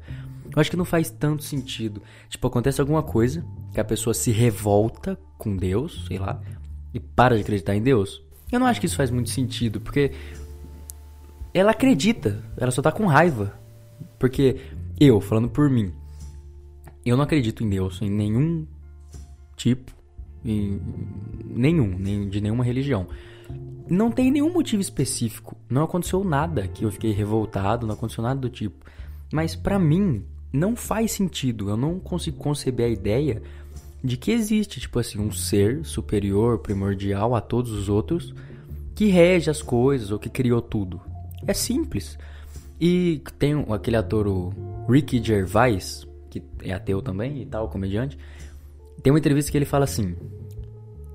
eu 0.54 0.60
acho 0.60 0.70
que 0.70 0.76
não 0.76 0.84
faz 0.84 1.10
tanto 1.10 1.42
sentido. 1.42 2.00
Tipo, 2.28 2.46
acontece 2.46 2.80
alguma 2.80 3.02
coisa 3.02 3.44
que 3.74 3.80
a 3.80 3.84
pessoa 3.84 4.14
se 4.14 4.30
revolta 4.30 5.18
com 5.36 5.56
Deus, 5.56 6.04
sei 6.06 6.18
lá, 6.18 6.40
e 6.94 7.00
para 7.00 7.34
de 7.34 7.42
acreditar 7.42 7.74
em 7.74 7.82
Deus. 7.82 8.22
Eu 8.50 8.60
não 8.60 8.66
acho 8.66 8.78
que 8.78 8.86
isso 8.86 8.96
faz 8.96 9.10
muito 9.10 9.30
sentido, 9.30 9.80
porque 9.80 10.12
ela 11.52 11.72
acredita, 11.72 12.42
ela 12.56 12.70
só 12.70 12.80
tá 12.80 12.92
com 12.92 13.06
raiva. 13.06 13.52
Porque 14.18 14.60
eu, 15.00 15.20
falando 15.20 15.48
por 15.48 15.68
mim, 15.68 15.92
eu 17.04 17.16
não 17.16 17.24
acredito 17.24 17.64
em 17.64 17.68
Deus, 17.68 18.00
em 18.00 18.10
nenhum 18.10 18.66
tipo, 19.62 19.92
nenhum, 20.44 21.96
nem 21.96 22.28
de 22.28 22.40
nenhuma 22.40 22.64
religião. 22.64 23.06
Não 23.88 24.10
tem 24.10 24.30
nenhum 24.30 24.52
motivo 24.52 24.82
específico. 24.82 25.56
Não 25.70 25.84
aconteceu 25.84 26.24
nada 26.24 26.66
que 26.66 26.84
eu 26.84 26.90
fiquei 26.90 27.12
revoltado, 27.12 27.86
não 27.86 27.94
aconteceu 27.94 28.24
nada 28.24 28.40
do 28.40 28.50
tipo. 28.50 28.84
Mas 29.32 29.54
para 29.54 29.78
mim 29.78 30.24
não 30.52 30.74
faz 30.74 31.12
sentido. 31.12 31.70
Eu 31.70 31.76
não 31.76 32.00
consigo 32.00 32.38
conceber 32.38 32.86
a 32.86 32.90
ideia 32.90 33.42
de 34.02 34.16
que 34.16 34.32
existe, 34.32 34.80
tipo 34.80 34.98
assim, 34.98 35.20
um 35.20 35.30
ser 35.30 35.84
superior, 35.84 36.58
primordial 36.58 37.36
a 37.36 37.40
todos 37.40 37.70
os 37.70 37.88
outros 37.88 38.34
que 38.96 39.06
rege 39.06 39.48
as 39.48 39.62
coisas 39.62 40.10
ou 40.10 40.18
que 40.18 40.28
criou 40.28 40.60
tudo. 40.60 41.00
É 41.46 41.54
simples. 41.54 42.18
E 42.80 43.22
tem 43.38 43.64
aquele 43.70 43.96
ator 43.96 44.26
o 44.26 44.52
Ricky 44.88 45.22
Gervais, 45.22 46.04
que 46.28 46.42
é 46.64 46.72
ateu 46.72 47.00
também 47.00 47.42
e 47.42 47.46
tal, 47.46 47.68
comediante, 47.68 48.18
tem 49.02 49.12
uma 49.12 49.18
entrevista 49.18 49.50
que 49.50 49.58
ele 49.58 49.64
fala 49.64 49.84
assim: 49.84 50.14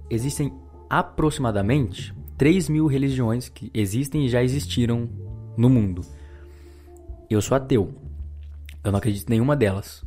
existem 0.09 0.53
aproximadamente 0.89 2.13
3 2.37 2.69
mil 2.69 2.85
religiões 2.85 3.49
que 3.49 3.71
existem 3.73 4.25
e 4.25 4.29
já 4.29 4.43
existiram 4.43 5.09
no 5.57 5.69
mundo. 5.69 6.01
Eu 7.29 7.41
sou 7.41 7.57
ateu. 7.57 7.93
Eu 8.83 8.91
não 8.91 8.99
acredito 8.99 9.27
em 9.27 9.31
nenhuma 9.31 9.55
delas. 9.55 10.03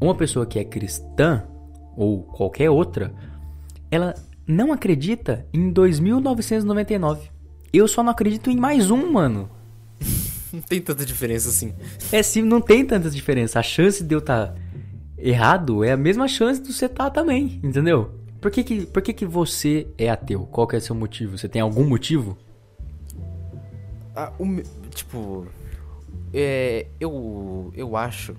Uma 0.00 0.14
pessoa 0.14 0.46
que 0.46 0.58
é 0.58 0.64
cristã, 0.64 1.44
ou 1.96 2.22
qualquer 2.22 2.70
outra, 2.70 3.14
ela 3.90 4.14
não 4.46 4.72
acredita 4.72 5.46
em 5.52 5.70
2999. 5.70 7.30
Eu 7.72 7.88
só 7.88 8.02
não 8.02 8.10
acredito 8.10 8.50
em 8.50 8.56
mais 8.56 8.90
um, 8.90 9.12
mano. 9.12 9.48
Não 10.52 10.60
tem 10.60 10.82
tanta 10.82 11.06
diferença 11.06 11.48
assim. 11.48 11.72
É 12.12 12.22
sim, 12.22 12.42
não 12.42 12.60
tem 12.60 12.84
tanta 12.84 13.08
diferença. 13.08 13.58
A 13.58 13.62
chance 13.62 14.04
de 14.04 14.14
eu 14.14 14.18
estar 14.18 14.48
tá 14.48 14.54
errado 15.22 15.84
é 15.84 15.92
a 15.92 15.96
mesma 15.96 16.26
chance 16.26 16.60
de 16.60 16.72
você 16.72 16.86
estar 16.86 17.04
tá 17.04 17.10
também, 17.10 17.60
entendeu? 17.62 18.10
Por 18.40 18.50
que 18.50 18.64
que, 18.64 18.86
por 18.86 19.00
que 19.00 19.12
que 19.12 19.24
você 19.24 19.86
é 19.96 20.10
ateu? 20.10 20.48
Qual 20.50 20.66
que 20.66 20.74
é 20.74 20.78
o 20.78 20.82
seu 20.82 20.96
motivo? 20.96 21.38
Você 21.38 21.48
tem 21.48 21.62
algum 21.62 21.84
motivo? 21.84 22.36
Ah, 24.16 24.32
um, 24.38 24.60
tipo, 24.90 25.46
é, 26.34 26.86
eu, 26.98 27.72
eu 27.74 27.96
acho 27.96 28.34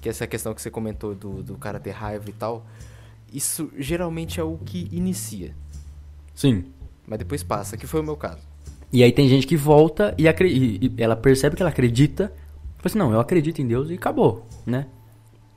que 0.00 0.08
essa 0.08 0.26
questão 0.26 0.54
que 0.54 0.62
você 0.62 0.70
comentou 0.70 1.14
do, 1.14 1.42
do 1.42 1.56
cara 1.56 1.78
ter 1.78 1.90
raiva 1.90 2.28
e 2.30 2.32
tal, 2.32 2.66
isso 3.30 3.70
geralmente 3.76 4.40
é 4.40 4.42
o 4.42 4.56
que 4.56 4.88
inicia. 4.90 5.54
Sim. 6.34 6.64
Mas 7.06 7.18
depois 7.18 7.42
passa, 7.42 7.76
que 7.76 7.86
foi 7.86 8.00
o 8.00 8.04
meu 8.04 8.16
caso. 8.16 8.40
E 8.90 9.02
aí 9.02 9.12
tem 9.12 9.28
gente 9.28 9.46
que 9.46 9.56
volta 9.56 10.14
e, 10.16 10.26
e, 10.26 10.86
e 10.86 10.94
ela 10.96 11.14
percebe 11.14 11.56
que 11.56 11.62
ela 11.62 11.70
acredita, 11.70 12.32
fala 12.78 12.86
assim, 12.86 12.98
não, 12.98 13.12
eu 13.12 13.20
acredito 13.20 13.60
em 13.60 13.66
Deus 13.66 13.90
e 13.90 13.94
acabou, 13.94 14.46
né? 14.64 14.86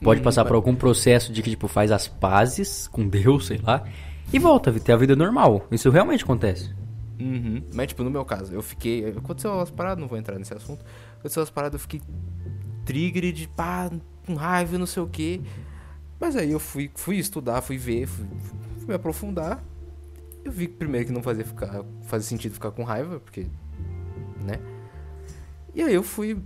Pode 0.02 0.22
passar 0.22 0.46
por 0.46 0.56
algum 0.56 0.76
processo 0.76 1.32
de 1.34 1.42
que, 1.42 1.50
tipo, 1.50 1.68
faz 1.68 1.92
as 1.92 2.08
pazes 2.08 2.88
com 2.88 3.08
Deus, 3.08 3.48
sei 3.48 3.58
lá, 3.58 3.84
e 4.32 4.40
volta 4.40 4.70
a 4.70 4.80
ter 4.80 4.94
a 4.94 4.98
vida 4.98 5.16
normal. 5.16 5.68
Isso 5.72 5.90
realmente 5.90 6.24
acontece. 6.24 6.74
Uhum. 7.20 7.62
Mas, 7.74 7.88
tipo, 7.88 8.04
no 8.04 8.10
meu 8.10 8.24
caso, 8.24 8.54
eu 8.54 8.62
fiquei. 8.62 9.10
Aconteceu 9.10 9.52
umas 9.52 9.70
paradas, 9.70 10.00
não 10.00 10.08
vou 10.08 10.18
entrar 10.18 10.40
nesse 10.40 10.54
assunto. 10.54 10.86
Aconteceu 11.20 11.42
umas 11.42 11.50
paradas, 11.50 11.74
eu 11.74 11.80
fiquei 11.80 12.02
trigger 12.86 13.34
de 13.34 13.48
pá, 13.48 13.92
com 14.26 14.36
raiva, 14.36 14.78
não 14.78 14.86
sei 14.86 15.04
o 15.04 15.08
que. 15.08 15.42
Mas 16.20 16.36
aí 16.36 16.52
eu 16.52 16.60
fui, 16.60 16.90
fui 16.96 17.18
estudar, 17.18 17.62
fui 17.62 17.78
ver, 17.78 18.08
fui, 18.08 18.26
fui 18.78 18.88
me 18.88 18.94
aprofundar. 18.94 19.62
Eu 20.44 20.52
vi 20.52 20.68
primeiro 20.68 21.08
que 21.08 21.12
não 21.12 21.22
fazia, 21.22 21.44
ficar, 21.44 21.84
fazia 22.04 22.30
sentido 22.30 22.54
ficar 22.54 22.72
com 22.72 22.84
raiva, 22.84 23.20
porque. 23.20 23.48
né? 24.42 24.60
E 25.76 25.84
aí 25.84 25.94
eu 25.94 26.04
fui 26.04 26.38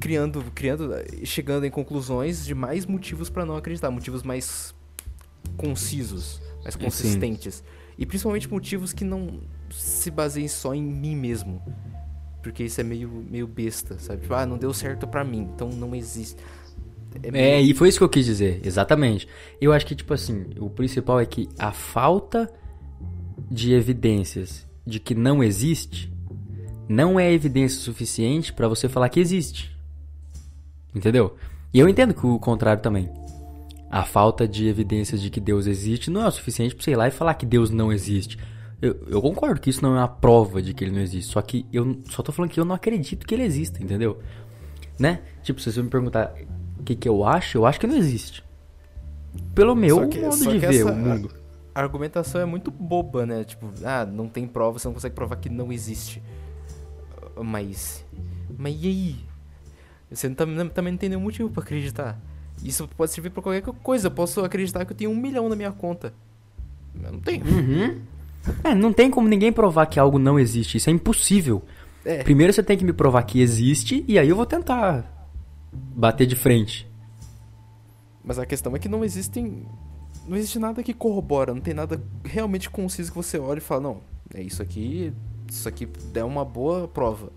criando, 0.00 0.44
criando, 0.54 0.90
chegando 1.24 1.64
em 1.64 1.70
conclusões 1.70 2.44
de 2.44 2.54
mais 2.54 2.86
motivos 2.86 3.30
para 3.30 3.44
não 3.44 3.56
acreditar, 3.56 3.90
motivos 3.90 4.22
mais 4.22 4.74
concisos, 5.56 6.40
mais 6.62 6.76
consistentes. 6.76 7.56
Sim. 7.56 7.64
E 7.98 8.06
principalmente 8.06 8.50
motivos 8.50 8.92
que 8.92 9.04
não 9.04 9.40
se 9.70 10.10
baseiem 10.10 10.48
só 10.48 10.74
em 10.74 10.82
mim 10.82 11.16
mesmo. 11.16 11.62
Porque 12.42 12.64
isso 12.64 12.80
é 12.80 12.84
meio, 12.84 13.08
meio 13.08 13.46
besta, 13.46 13.98
sabe? 13.98 14.22
Tipo, 14.22 14.34
ah, 14.34 14.46
não 14.46 14.58
deu 14.58 14.72
certo 14.72 15.06
para 15.06 15.24
mim, 15.24 15.48
então 15.54 15.68
não 15.70 15.94
existe. 15.94 16.36
É, 17.22 17.30
meio... 17.30 17.44
é, 17.44 17.60
e 17.60 17.74
foi 17.74 17.88
isso 17.88 17.98
que 17.98 18.04
eu 18.04 18.08
quis 18.08 18.24
dizer, 18.24 18.60
exatamente. 18.64 19.26
Eu 19.60 19.72
acho 19.72 19.86
que, 19.86 19.94
tipo 19.94 20.12
assim, 20.12 20.46
o 20.58 20.70
principal 20.70 21.18
é 21.18 21.26
que 21.26 21.48
a 21.58 21.72
falta 21.72 22.52
de 23.50 23.72
evidências 23.72 24.66
de 24.86 25.00
que 25.00 25.14
não 25.14 25.42
existe 25.42 26.12
não 26.88 27.18
é 27.18 27.32
evidência 27.32 27.80
suficiente 27.80 28.52
para 28.52 28.68
você 28.68 28.88
falar 28.88 29.08
que 29.08 29.18
existe. 29.18 29.75
Entendeu? 30.94 31.36
E 31.72 31.78
eu 31.78 31.88
entendo 31.88 32.14
que 32.14 32.26
o 32.26 32.38
contrário 32.38 32.82
também. 32.82 33.08
A 33.90 34.04
falta 34.04 34.48
de 34.48 34.66
evidências 34.66 35.20
de 35.20 35.30
que 35.30 35.40
Deus 35.40 35.66
existe 35.66 36.10
não 36.10 36.22
é 36.22 36.28
o 36.28 36.30
suficiente 36.30 36.74
para 36.74 36.84
você 36.84 36.90
ir 36.92 36.96
lá 36.96 37.06
e 37.08 37.10
falar 37.12 37.34
que 37.34 37.46
Deus 37.46 37.70
não 37.70 37.92
existe. 37.92 38.38
Eu, 38.82 38.94
eu 39.08 39.22
concordo 39.22 39.60
que 39.60 39.70
isso 39.70 39.82
não 39.82 39.94
é 39.96 40.00
uma 40.00 40.08
prova 40.08 40.60
de 40.60 40.74
que 40.74 40.84
ele 40.84 40.92
não 40.92 41.00
existe. 41.00 41.32
Só 41.32 41.40
que 41.40 41.66
eu 41.72 42.00
só 42.10 42.22
tô 42.22 42.32
falando 42.32 42.50
que 42.50 42.58
eu 42.60 42.64
não 42.64 42.74
acredito 42.74 43.26
que 43.26 43.34
ele 43.34 43.44
exista, 43.44 43.82
entendeu? 43.82 44.18
Né? 44.98 45.20
Tipo, 45.42 45.60
se 45.60 45.72
você 45.72 45.82
me 45.82 45.88
perguntar 45.88 46.34
o 46.78 46.82
que, 46.82 46.94
que 46.96 47.08
eu 47.08 47.24
acho, 47.24 47.58
eu 47.58 47.66
acho 47.66 47.78
que 47.78 47.86
não 47.86 47.96
existe. 47.96 48.42
Pelo 49.54 49.74
meu 49.74 50.08
que- 50.08 50.18
modo 50.20 50.36
de 50.36 50.58
ver 50.58 50.84
o 50.84 50.94
mundo. 50.94 51.30
A 51.74 51.80
argumentação 51.80 52.40
é 52.40 52.44
muito 52.46 52.70
boba, 52.70 53.26
né? 53.26 53.44
Tipo, 53.44 53.70
ah, 53.84 54.04
não 54.06 54.28
tem 54.28 54.46
prova, 54.46 54.78
você 54.78 54.88
não 54.88 54.94
consegue 54.94 55.14
provar 55.14 55.36
que 55.36 55.48
não 55.50 55.70
existe. 55.70 56.22
Mas. 57.42 58.04
Mas 58.56 58.74
e 58.82 58.86
aí? 58.88 59.16
Você 60.10 60.28
não 60.28 60.46
não- 60.46 60.68
também 60.68 60.92
não 60.92 60.98
tem 60.98 61.08
nenhum 61.08 61.20
motivo 61.22 61.50
pra 61.50 61.62
acreditar. 61.62 62.18
Isso 62.62 62.88
pode 62.96 63.10
servir 63.12 63.30
pra 63.30 63.42
qualquer 63.42 63.62
coisa. 63.62 64.06
Eu 64.06 64.10
posso 64.10 64.40
acreditar 64.44 64.84
que 64.84 64.92
eu 64.92 64.96
tenho 64.96 65.10
um 65.10 65.16
milhão 65.16 65.48
na 65.48 65.56
minha 65.56 65.72
conta. 65.72 66.12
Eu 67.02 67.12
não 67.12 67.20
tenho. 67.20 67.44
Uhum. 67.44 68.00
É, 68.64 68.74
não 68.74 68.92
tem 68.92 69.10
como 69.10 69.28
ninguém 69.28 69.52
provar 69.52 69.86
que 69.86 69.98
algo 69.98 70.18
não 70.18 70.38
existe. 70.38 70.76
Isso 70.78 70.88
é 70.88 70.92
impossível. 70.92 71.62
É. 72.04 72.22
Primeiro 72.22 72.52
você 72.52 72.62
tem 72.62 72.78
que 72.78 72.84
me 72.84 72.92
provar 72.92 73.22
que 73.24 73.40
existe 73.40 74.04
e 74.06 74.18
aí 74.18 74.28
eu 74.28 74.36
vou 74.36 74.46
tentar 74.46 75.28
bater 75.72 76.26
de 76.26 76.36
frente. 76.36 76.88
Mas 78.24 78.38
a 78.38 78.46
questão 78.46 78.74
é 78.74 78.78
que 78.78 78.88
não 78.88 79.04
existem. 79.04 79.66
Não 80.26 80.36
existe 80.36 80.58
nada 80.58 80.82
que 80.82 80.92
corrobora, 80.94 81.54
não 81.54 81.60
tem 81.60 81.74
nada 81.74 82.00
realmente 82.24 82.68
conciso 82.70 83.10
que 83.12 83.16
você 83.16 83.38
olha 83.38 83.58
e 83.58 83.60
fala, 83.60 83.80
não, 83.82 84.00
é 84.34 84.42
isso 84.42 84.60
aqui. 84.62 85.12
Isso 85.48 85.68
aqui 85.68 85.88
é 86.14 86.24
uma 86.24 86.44
boa 86.44 86.88
prova. 86.88 87.30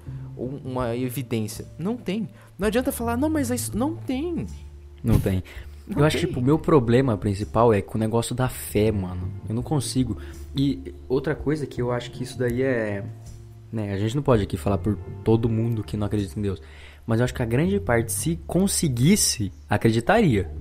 Uma 0.43 0.95
evidência. 0.95 1.65
Não 1.77 1.97
tem. 1.97 2.29
Não 2.57 2.67
adianta 2.67 2.91
falar, 2.91 3.17
não, 3.17 3.29
mas 3.29 3.51
é 3.51 3.55
isso. 3.55 3.77
Não 3.77 3.95
tem. 3.95 4.45
Não 5.03 5.19
tem. 5.19 5.43
Não 5.87 5.99
eu 5.99 6.05
acho 6.05 6.17
que 6.17 6.23
tem. 6.23 6.29
tipo, 6.29 6.39
o 6.39 6.43
meu 6.43 6.57
problema 6.59 7.17
principal 7.17 7.73
é 7.73 7.81
com 7.81 7.97
o 7.97 7.99
negócio 7.99 8.33
da 8.35 8.47
fé, 8.47 8.91
mano. 8.91 9.31
Eu 9.47 9.55
não 9.55 9.63
consigo. 9.63 10.17
E 10.55 10.93
outra 11.07 11.35
coisa 11.35 11.65
que 11.67 11.81
eu 11.81 11.91
acho 11.91 12.11
que 12.11 12.23
isso 12.23 12.37
daí 12.37 12.61
é. 12.61 13.03
Né, 13.71 13.93
a 13.93 13.97
gente 13.97 14.15
não 14.15 14.23
pode 14.23 14.43
aqui 14.43 14.57
falar 14.57 14.77
por 14.79 14.97
todo 15.23 15.47
mundo 15.49 15.83
que 15.83 15.95
não 15.95 16.07
acredita 16.07 16.37
em 16.39 16.41
Deus. 16.41 16.61
Mas 17.05 17.19
eu 17.19 17.25
acho 17.25 17.33
que 17.33 17.41
a 17.41 17.45
grande 17.45 17.79
parte, 17.79 18.11
se 18.11 18.39
conseguisse, 18.47 19.51
acreditaria. 19.69 20.51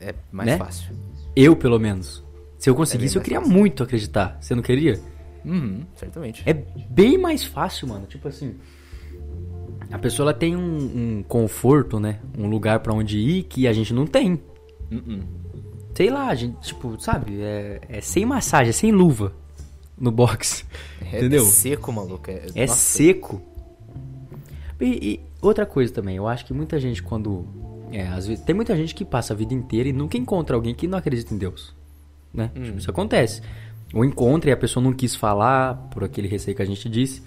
É 0.00 0.14
mais 0.30 0.50
Né? 0.50 0.58
fácil. 0.58 0.94
Eu, 1.34 1.56
pelo 1.56 1.78
menos. 1.78 2.22
Se 2.58 2.68
eu 2.68 2.74
conseguisse, 2.74 3.14
bem 3.14 3.20
eu 3.20 3.24
queria 3.24 3.40
fácil. 3.40 3.54
muito 3.54 3.82
acreditar. 3.82 4.36
Você 4.40 4.54
não 4.54 4.62
queria? 4.62 5.00
Uhum, 5.44 5.84
certamente. 5.94 6.42
É 6.46 6.52
bem 6.52 7.18
mais 7.18 7.44
fácil, 7.44 7.88
mano. 7.88 8.06
Tipo 8.06 8.28
assim. 8.28 8.54
A 9.90 9.98
pessoa 9.98 10.30
ela 10.30 10.34
tem 10.34 10.56
um, 10.56 11.18
um 11.18 11.22
conforto, 11.22 12.00
né? 12.00 12.20
Um 12.36 12.48
lugar 12.48 12.80
pra 12.80 12.92
onde 12.92 13.18
ir 13.18 13.42
que 13.44 13.68
a 13.68 13.72
gente 13.72 13.92
não 13.92 14.06
tem. 14.06 14.40
Uhum. 14.90 15.22
Sei 15.94 16.10
lá, 16.10 16.28
a 16.28 16.34
gente, 16.34 16.58
tipo, 16.60 17.00
sabe? 17.00 17.40
É, 17.40 17.80
é 17.88 18.00
sem 18.00 18.24
massagem, 18.26 18.70
é 18.70 18.72
sem 18.72 18.90
luva 18.90 19.32
no 19.98 20.10
box. 20.10 20.66
É, 21.00 21.18
Entendeu? 21.18 21.42
é 21.42 21.46
seco, 21.46 21.92
maluco. 21.92 22.30
É, 22.30 22.46
É 22.54 22.66
seco. 22.66 23.40
E, 24.80 24.86
e 24.86 25.20
outra 25.40 25.64
coisa 25.64 25.92
também, 25.92 26.16
eu 26.16 26.26
acho 26.26 26.44
que 26.44 26.52
muita 26.52 26.78
gente 26.80 27.02
quando. 27.02 27.46
É, 27.92 28.08
às 28.08 28.26
vezes, 28.26 28.44
tem 28.44 28.54
muita 28.54 28.76
gente 28.76 28.94
que 28.94 29.04
passa 29.04 29.32
a 29.32 29.36
vida 29.36 29.54
inteira 29.54 29.88
e 29.88 29.92
nunca 29.92 30.18
encontra 30.18 30.56
alguém 30.56 30.74
que 30.74 30.88
não 30.88 30.98
acredita 30.98 31.32
em 31.32 31.38
Deus. 31.38 31.74
Né? 32.32 32.50
Hum. 32.56 32.62
Tipo, 32.64 32.78
isso 32.78 32.90
acontece. 32.90 33.40
Ou 33.94 34.04
encontra 34.04 34.50
e 34.50 34.52
a 34.52 34.56
pessoa 34.56 34.82
não 34.82 34.92
quis 34.92 35.14
falar 35.14 35.74
por 35.92 36.02
aquele 36.02 36.26
receio 36.26 36.56
que 36.56 36.62
a 36.62 36.66
gente 36.66 36.88
disse. 36.88 37.22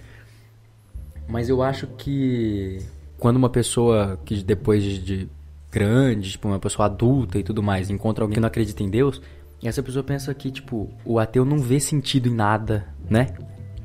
Mas 1.28 1.50
eu 1.50 1.62
acho 1.62 1.88
que 1.98 2.80
quando 3.18 3.38
uma 3.38 3.50
pessoa 3.50 4.20
que 4.26 4.44
depois 4.44 4.84
de, 4.84 5.00
de 5.00 5.30
grande, 5.72 6.32
tipo, 6.32 6.48
uma 6.48 6.60
pessoa 6.60 6.86
adulta 6.88 7.40
e 7.40 7.44
tudo 7.44 7.64
mais, 7.64 7.90
encontra 7.90 8.24
alguém 8.24 8.36
que 8.36 8.40
não 8.40 8.48
acredita 8.48 8.84
em 8.84 8.90
Deus, 8.90 9.22
essa 9.64 9.82
pessoa 9.82 10.04
pensa 10.04 10.34
que, 10.34 10.52
tipo, 10.52 10.90
o 11.04 11.20
ateu 11.20 11.44
não 11.44 11.60
vê 11.60 11.80
sentido 11.80 12.30
em 12.30 12.34
nada, 12.34 12.88
né? 13.10 13.28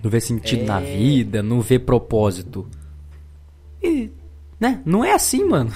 Não 0.03 0.11
vê 0.11 0.21
sentido 0.21 0.65
na 0.65 0.81
É. 0.81 0.97
vida, 0.97 1.43
não 1.43 1.61
vê 1.61 1.79
propósito. 1.79 2.69
E, 3.83 4.11
né? 4.61 4.81
Não 4.85 5.05
é 5.05 5.13
assim, 5.13 5.45
mano. 5.45 5.73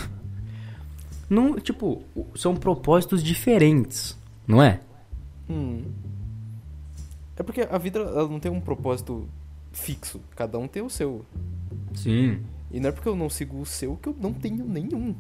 Não, 1.29 1.59
tipo, 1.59 2.03
são 2.35 2.55
propósitos 2.55 3.23
diferentes, 3.23 4.17
não 4.47 4.63
é? 4.63 4.81
Hum. 5.49 5.83
É 7.39 7.43
porque 7.43 7.63
a 7.71 7.79
vida 7.79 7.99
ela 8.01 8.29
não 8.29 8.41
tem 8.41 8.51
um 8.51 8.61
propósito 8.61 9.29
fixo. 9.73 10.21
Cada 10.35 10.59
um 10.59 10.67
tem 10.67 10.83
o 10.83 10.89
seu. 10.91 11.25
Sim. 11.95 12.41
E 12.71 12.81
não 12.81 12.89
é 12.89 12.93
porque 12.93 13.09
eu 13.09 13.17
não 13.17 13.29
sigo 13.29 13.61
o 13.61 13.67
seu 13.67 13.97
que 13.97 14.09
eu 14.09 14.17
não 14.21 14.33
tenho 14.33 14.65
nenhum. 14.67 15.15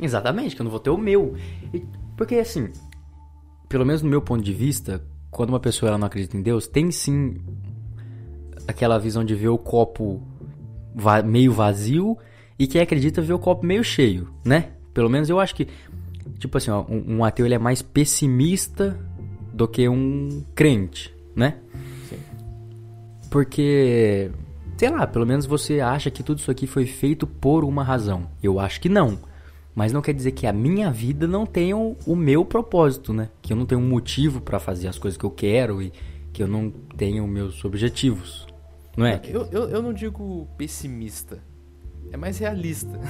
Exatamente, 0.00 0.54
que 0.56 0.62
eu 0.62 0.64
não 0.64 0.70
vou 0.70 0.80
ter 0.80 0.90
o 0.90 0.96
meu. 0.98 1.34
E- 1.74 1.84
porque 2.16 2.36
assim, 2.36 2.70
pelo 3.68 3.84
menos 3.84 4.02
no 4.02 4.08
meu 4.08 4.22
ponto 4.22 4.42
de 4.42 4.52
vista, 4.52 5.02
quando 5.30 5.50
uma 5.50 5.60
pessoa 5.60 5.90
ela 5.90 5.98
não 5.98 6.06
acredita 6.06 6.36
em 6.36 6.42
Deus, 6.42 6.66
tem 6.66 6.90
sim 6.90 7.36
aquela 8.66 8.98
visão 8.98 9.24
de 9.24 9.34
ver 9.34 9.48
o 9.48 9.58
copo 9.58 10.22
va- 10.94 11.22
meio 11.22 11.52
vazio 11.52 12.16
e 12.58 12.66
quem 12.66 12.80
acredita 12.80 13.20
vê 13.20 13.32
o 13.32 13.38
copo 13.38 13.66
meio 13.66 13.82
cheio, 13.82 14.28
né? 14.44 14.70
Pelo 14.94 15.08
menos 15.10 15.28
eu 15.28 15.40
acho 15.40 15.54
que, 15.54 15.66
tipo 16.38 16.56
assim, 16.58 16.70
ó, 16.70 16.84
um, 16.88 17.16
um 17.18 17.24
ateu 17.24 17.44
ele 17.46 17.54
é 17.54 17.58
mais 17.58 17.82
pessimista 17.82 18.98
do 19.52 19.66
que 19.66 19.88
um 19.88 20.44
crente, 20.54 21.14
né? 21.34 21.56
Sim. 22.08 22.18
Porque, 23.30 24.30
sei 24.76 24.90
lá, 24.90 25.06
pelo 25.06 25.26
menos 25.26 25.46
você 25.46 25.80
acha 25.80 26.10
que 26.10 26.22
tudo 26.22 26.38
isso 26.38 26.50
aqui 26.50 26.66
foi 26.66 26.86
feito 26.86 27.26
por 27.26 27.64
uma 27.64 27.82
razão. 27.82 28.28
Eu 28.42 28.60
acho 28.60 28.80
que 28.80 28.88
não. 28.88 29.18
Mas 29.74 29.90
não 29.92 30.02
quer 30.02 30.12
dizer 30.12 30.32
que 30.32 30.46
a 30.46 30.52
minha 30.52 30.90
vida 30.90 31.26
não 31.26 31.46
tenha 31.46 31.76
o, 31.76 31.96
o 32.06 32.14
meu 32.14 32.44
propósito, 32.44 33.14
né? 33.14 33.30
Que 33.40 33.52
eu 33.54 33.56
não 33.56 33.64
tenho 33.64 33.80
um 33.80 33.88
motivo 33.88 34.40
pra 34.40 34.58
fazer 34.58 34.86
as 34.88 34.98
coisas 34.98 35.16
que 35.16 35.24
eu 35.24 35.30
quero 35.30 35.80
e 35.80 35.90
que 36.30 36.42
eu 36.42 36.46
não 36.48 36.70
tenho 36.96 37.26
meus 37.26 37.64
objetivos. 37.64 38.46
Não 38.94 39.06
é? 39.06 39.18
Eu, 39.24 39.46
eu, 39.50 39.70
eu 39.70 39.82
não 39.82 39.94
digo 39.94 40.46
pessimista. 40.58 41.38
É 42.10 42.16
mais 42.18 42.36
realista. 42.38 43.00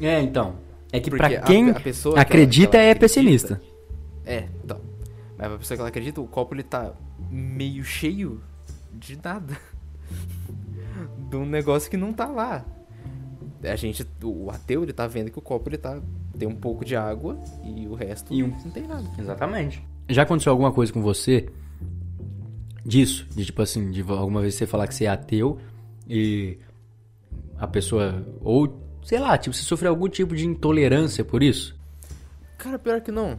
É, 0.00 0.20
então. 0.22 0.54
É 0.92 1.00
que 1.00 1.10
Porque 1.10 1.28
pra 1.28 1.38
a- 1.40 1.42
quem 1.42 1.70
a 1.70 1.74
pessoa 1.80 2.14
que 2.14 2.18
ela- 2.20 2.22
acredita 2.22 2.70
que 2.70 2.76
ela 2.76 2.84
é 2.86 2.90
acredita- 2.92 3.00
pessimista. 3.14 3.60
É, 4.24 4.44
então. 4.64 4.80
Mas 5.36 5.48
pra 5.48 5.58
pessoa 5.58 5.76
que 5.76 5.80
ela 5.80 5.88
acredita, 5.88 6.20
o 6.20 6.26
copo 6.28 6.54
ele 6.54 6.62
tá 6.62 6.92
meio 7.30 7.82
cheio 7.84 8.40
de 8.92 9.18
nada. 9.22 9.56
de 11.30 11.36
um 11.36 11.44
negócio 11.46 11.90
que 11.90 11.96
não 11.96 12.12
tá 12.12 12.26
lá. 12.26 12.64
A 13.62 13.76
gente, 13.76 14.06
o 14.22 14.50
ateu, 14.50 14.82
ele 14.82 14.92
tá 14.92 15.06
vendo 15.06 15.30
que 15.30 15.38
o 15.38 15.42
copo 15.42 15.68
ele 15.68 15.76
tá 15.78 16.00
tem 16.38 16.48
um 16.48 16.54
pouco 16.56 16.84
de 16.84 16.96
água 16.96 17.38
e 17.62 17.86
o 17.86 17.94
resto 17.94 18.32
E 18.32 18.42
um- 18.42 18.48
não 18.48 18.70
tem 18.70 18.86
nada. 18.86 19.04
Exatamente. 19.18 19.84
Já 20.08 20.22
aconteceu 20.22 20.50
alguma 20.52 20.72
coisa 20.72 20.90
com 20.92 21.02
você 21.02 21.48
disso? 22.84 23.26
De 23.34 23.44
tipo 23.44 23.60
assim, 23.60 23.90
de 23.90 24.00
alguma 24.00 24.40
vez 24.40 24.54
você 24.54 24.66
falar 24.66 24.86
que 24.88 24.94
você 24.94 25.04
é 25.04 25.08
ateu 25.08 25.58
e 26.08 26.58
a 27.58 27.66
pessoa. 27.66 28.26
Ou, 28.40 28.80
sei 29.04 29.18
lá, 29.18 29.36
tipo, 29.36 29.54
você 29.54 29.62
sofreu 29.62 29.90
algum 29.90 30.08
tipo 30.08 30.34
de 30.34 30.46
intolerância 30.46 31.22
por 31.24 31.42
isso? 31.42 31.78
Cara, 32.56 32.78
pior 32.78 33.00
que 33.02 33.12
não. 33.12 33.38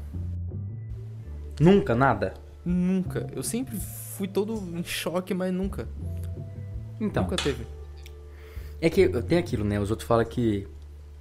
Nunca, 1.59 1.95
nada? 1.95 2.33
Nunca. 2.65 3.27
Eu 3.33 3.43
sempre 3.43 3.77
fui 3.77 4.27
todo 4.27 4.53
em 4.75 4.83
choque, 4.83 5.33
mas 5.33 5.53
nunca. 5.53 5.87
Então. 6.99 7.23
Nunca 7.23 7.35
teve. 7.35 7.65
É 8.79 8.89
que 8.89 9.07
tem 9.23 9.37
aquilo, 9.37 9.63
né? 9.63 9.79
Os 9.79 9.89
outros 9.89 10.07
falam 10.07 10.25
que, 10.25 10.67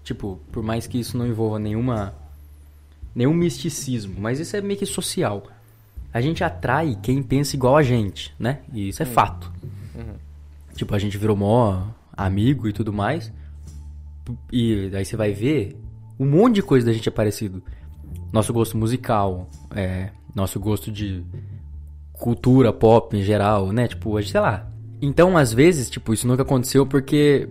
tipo, 0.02 0.40
por 0.50 0.62
mais 0.62 0.86
que 0.86 0.98
isso 0.98 1.16
não 1.16 1.26
envolva 1.26 1.58
nenhuma. 1.58 2.14
nenhum 3.14 3.34
misticismo, 3.34 4.20
mas 4.20 4.38
isso 4.38 4.56
é 4.56 4.60
meio 4.60 4.78
que 4.78 4.86
social. 4.86 5.44
A 6.12 6.20
gente 6.20 6.42
atrai 6.42 6.98
quem 7.00 7.22
pensa 7.22 7.54
igual 7.54 7.76
a 7.76 7.82
gente, 7.82 8.34
né? 8.38 8.60
E 8.72 8.88
isso 8.88 9.02
é 9.02 9.06
fato. 9.06 9.52
Uhum. 9.94 10.14
Tipo, 10.74 10.94
a 10.94 10.98
gente 10.98 11.16
virou 11.16 11.36
mó 11.36 11.86
amigo 12.12 12.68
e 12.68 12.72
tudo 12.72 12.92
mais. 12.92 13.32
E 14.52 14.90
aí 14.94 15.04
você 15.04 15.16
vai 15.16 15.32
ver, 15.32 15.76
um 16.18 16.26
monte 16.26 16.56
de 16.56 16.62
coisa 16.62 16.86
da 16.86 16.92
gente 16.92 17.08
é 17.08 17.12
parecido. 17.12 17.62
Nosso 18.32 18.52
gosto 18.52 18.76
musical, 18.76 19.48
é, 19.74 20.10
nosso 20.34 20.58
gosto 20.60 20.90
de 20.90 21.24
cultura 22.12 22.72
pop 22.72 23.16
em 23.16 23.22
geral, 23.22 23.72
né? 23.72 23.88
Tipo, 23.88 24.16
a 24.16 24.20
gente, 24.20 24.32
sei 24.32 24.40
lá. 24.40 24.70
Então, 25.00 25.36
às 25.36 25.52
vezes, 25.52 25.88
tipo, 25.88 26.12
isso 26.12 26.26
nunca 26.26 26.42
aconteceu 26.42 26.86
porque 26.86 27.48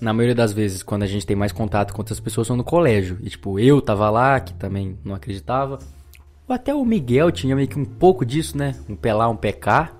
na 0.00 0.12
maioria 0.12 0.34
das 0.34 0.52
vezes, 0.52 0.82
quando 0.82 1.02
a 1.02 1.06
gente 1.06 1.26
tem 1.26 1.36
mais 1.36 1.52
contato 1.52 1.92
com 1.92 2.00
outras 2.00 2.20
pessoas, 2.20 2.46
são 2.46 2.56
no 2.56 2.64
colégio. 2.64 3.18
E, 3.22 3.30
tipo, 3.30 3.58
eu 3.58 3.80
tava 3.80 4.10
lá, 4.10 4.40
que 4.40 4.54
também 4.54 4.98
não 5.04 5.14
acreditava. 5.14 5.78
Ou 6.48 6.54
até 6.54 6.74
o 6.74 6.84
Miguel 6.84 7.30
tinha 7.30 7.54
meio 7.56 7.68
que 7.68 7.78
um 7.78 7.84
pouco 7.84 8.24
disso, 8.24 8.56
né? 8.56 8.74
Um 8.88 8.96
pé 8.96 9.14
lá, 9.14 9.28
um 9.28 9.36
pé 9.36 9.52
cá. 9.52 9.92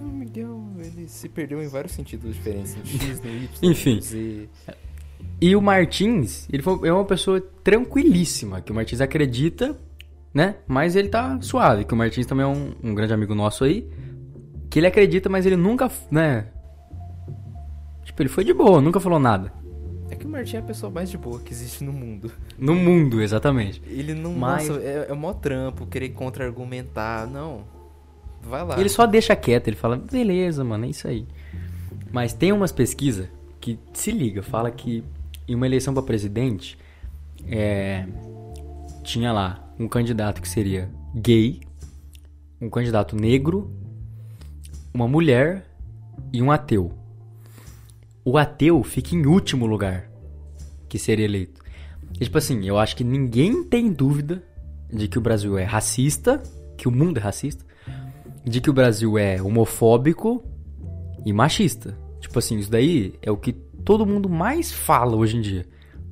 O 0.00 0.04
Miguel, 0.04 0.60
ele 0.78 1.08
se 1.08 1.28
perdeu 1.28 1.62
em 1.62 1.68
vários 1.68 1.92
sentidos 1.92 2.34
diferentes. 2.34 2.76
No 2.76 2.86
X, 2.86 3.20
no 3.20 3.30
Y, 3.30 3.48
Enfim. 3.62 3.96
no 3.96 4.02
Z. 4.02 4.48
E 5.40 5.56
o 5.56 5.62
Martins, 5.62 6.48
ele 6.52 6.62
foi, 6.62 6.88
é 6.88 6.92
uma 6.92 7.04
pessoa 7.04 7.40
tranquilíssima, 7.62 8.60
que 8.60 8.70
o 8.72 8.74
Martins 8.74 9.00
acredita, 9.00 9.76
né? 10.32 10.56
Mas 10.66 10.96
ele 10.96 11.08
tá 11.08 11.38
suave, 11.40 11.84
que 11.84 11.94
o 11.94 11.96
Martins 11.96 12.26
também 12.26 12.44
é 12.44 12.48
um, 12.48 12.72
um 12.82 12.94
grande 12.94 13.12
amigo 13.12 13.34
nosso 13.34 13.64
aí. 13.64 13.88
Que 14.70 14.78
ele 14.78 14.86
acredita, 14.86 15.28
mas 15.28 15.44
ele 15.44 15.56
nunca, 15.56 15.90
né? 16.10 16.46
Tipo, 18.04 18.22
ele 18.22 18.28
foi 18.28 18.44
de 18.44 18.52
boa, 18.54 18.80
nunca 18.80 18.98
falou 19.00 19.18
nada. 19.18 19.52
É 20.10 20.14
que 20.14 20.26
o 20.26 20.28
Martin 20.28 20.56
é 20.56 20.58
a 20.58 20.62
pessoa 20.62 20.90
mais 20.90 21.10
de 21.10 21.16
boa 21.16 21.40
que 21.40 21.52
existe 21.52 21.82
no 21.84 21.92
mundo. 21.92 22.30
No 22.58 22.74
mundo, 22.74 23.22
exatamente. 23.22 23.82
Ele 23.86 24.14
não. 24.14 24.32
Mas- 24.34 24.68
Nossa, 24.68 24.80
é, 24.80 25.06
é 25.08 25.14
mó 25.14 25.32
trampo 25.32 25.86
querer 25.86 26.10
contra-argumentar. 26.10 27.26
Não. 27.26 27.64
Vai 28.42 28.64
lá. 28.64 28.78
Ele 28.78 28.88
só 28.88 29.06
deixa 29.06 29.36
quieto, 29.36 29.68
ele 29.68 29.76
fala, 29.76 29.96
beleza, 29.96 30.64
mano, 30.64 30.84
é 30.84 30.88
isso 30.88 31.06
aí. 31.06 31.26
Mas 32.10 32.32
tem 32.34 32.52
umas 32.52 32.72
pesquisas 32.72 33.28
que 33.60 33.78
se 33.92 34.10
liga, 34.10 34.42
fala 34.42 34.70
que 34.70 35.04
em 35.46 35.54
uma 35.54 35.64
eleição 35.64 35.94
para 35.94 36.02
presidente, 36.02 36.76
é, 37.46 38.04
tinha 39.04 39.32
lá 39.32 39.61
um 39.82 39.88
candidato 39.88 40.40
que 40.40 40.48
seria 40.48 40.88
gay, 41.14 41.60
um 42.60 42.70
candidato 42.70 43.16
negro, 43.16 43.70
uma 44.94 45.08
mulher 45.08 45.66
e 46.32 46.40
um 46.40 46.52
ateu. 46.52 46.92
O 48.24 48.38
ateu 48.38 48.82
fica 48.84 49.16
em 49.16 49.26
último 49.26 49.66
lugar 49.66 50.08
que 50.88 50.98
seria 50.98 51.24
eleito. 51.24 51.60
E, 52.20 52.24
tipo 52.24 52.38
assim, 52.38 52.64
eu 52.64 52.78
acho 52.78 52.94
que 52.94 53.02
ninguém 53.02 53.64
tem 53.64 53.92
dúvida 53.92 54.44
de 54.92 55.08
que 55.08 55.18
o 55.18 55.20
Brasil 55.20 55.58
é 55.58 55.64
racista, 55.64 56.40
que 56.76 56.86
o 56.86 56.92
mundo 56.92 57.18
é 57.18 57.20
racista, 57.20 57.64
de 58.44 58.60
que 58.60 58.70
o 58.70 58.72
Brasil 58.72 59.18
é 59.18 59.42
homofóbico 59.42 60.44
e 61.26 61.32
machista. 61.32 61.98
Tipo 62.20 62.38
assim, 62.38 62.58
isso 62.58 62.70
daí 62.70 63.14
é 63.20 63.30
o 63.30 63.36
que 63.36 63.52
todo 63.52 64.06
mundo 64.06 64.28
mais 64.28 64.70
fala 64.70 65.16
hoje 65.16 65.36
em 65.36 65.40
dia, 65.40 65.66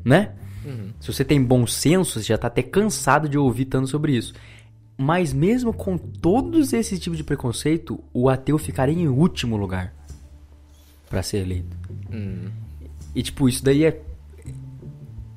né? 0.04 0.34
Uhum. 0.64 0.92
Se 1.00 1.12
você 1.12 1.24
tem 1.24 1.42
bom 1.42 1.66
senso, 1.66 2.20
você 2.20 2.26
já 2.26 2.38
tá 2.38 2.48
até 2.48 2.62
cansado 2.62 3.28
de 3.28 3.38
ouvir 3.38 3.66
tanto 3.66 3.88
sobre 3.88 4.16
isso. 4.16 4.34
Mas 4.96 5.32
mesmo 5.32 5.72
com 5.72 5.96
todos 5.96 6.72
esses 6.72 7.00
tipos 7.00 7.16
de 7.16 7.24
preconceito, 7.24 8.02
o 8.12 8.28
ateu 8.28 8.58
ficaria 8.58 8.94
em 8.94 9.08
último 9.08 9.56
lugar 9.56 9.94
para 11.08 11.22
ser 11.22 11.38
eleito. 11.38 11.76
Hum. 12.12 12.50
E 13.14 13.22
tipo, 13.22 13.48
isso 13.48 13.64
daí 13.64 13.84
é, 13.84 14.00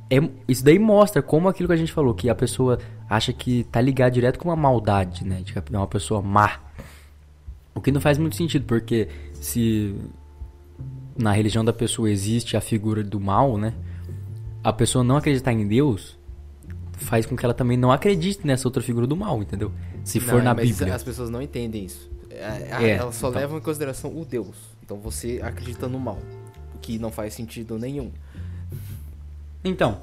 é. 0.10 0.30
Isso 0.48 0.64
daí 0.64 0.78
mostra 0.78 1.22
como 1.22 1.48
aquilo 1.48 1.68
que 1.68 1.74
a 1.74 1.78
gente 1.78 1.94
falou, 1.94 2.14
que 2.14 2.30
a 2.30 2.36
pessoa 2.36 2.78
acha 3.10 3.32
que 3.32 3.64
tá 3.66 3.80
ligado 3.80 4.14
direto 4.14 4.38
com 4.38 4.50
uma 4.50 4.56
maldade, 4.56 5.26
né? 5.26 5.42
De 5.42 5.54
que 5.54 5.60
é 5.60 5.78
uma 5.78 5.88
pessoa 5.88 6.22
má. 6.22 6.60
O 7.74 7.82
que 7.82 7.92
não 7.92 8.02
faz 8.02 8.18
muito 8.18 8.36
sentido, 8.36 8.66
porque 8.66 9.08
se 9.34 9.96
na 11.18 11.32
religião 11.32 11.64
da 11.64 11.74
pessoa 11.74 12.10
existe 12.10 12.58
a 12.58 12.62
figura 12.62 13.04
do 13.04 13.20
mal, 13.20 13.58
né? 13.58 13.74
A 14.64 14.72
pessoa 14.72 15.04
não 15.04 15.18
acreditar 15.18 15.52
em 15.52 15.68
Deus 15.68 16.18
faz 16.94 17.26
com 17.26 17.36
que 17.36 17.44
ela 17.44 17.54
também 17.54 17.78
não 17.78 17.92
acredite 17.92 18.46
nessa 18.48 18.68
outra 18.68 18.82
figura 18.82 19.06
do 19.06 19.16
mal, 19.16 19.42
entendeu? 19.42 19.72
Se 20.04 20.20
for 20.20 20.38
Não, 20.38 20.44
na 20.46 20.54
mas 20.54 20.70
Bíblia. 20.70 20.96
As 20.96 21.04
pessoas 21.04 21.30
não 21.30 21.42
entendem 21.42 21.86
isso. 21.86 22.10
É, 22.30 22.68
É, 22.82 22.90
elas 22.96 23.16
só 23.16 23.30
então. 23.30 23.42
levam 23.42 23.58
em 23.58 23.62
consideração 23.62 24.10
o 24.18 24.26
Deus. 24.26 24.56
Então 24.84 24.98
você 24.98 25.40
acredita 25.44 25.88
no 25.88 26.00
mal. 26.00 26.20
O 26.76 26.80
que 26.80 26.98
não 26.98 27.12
faz 27.12 27.34
sentido 27.34 27.78
nenhum. 27.78 28.12
Então. 29.64 30.00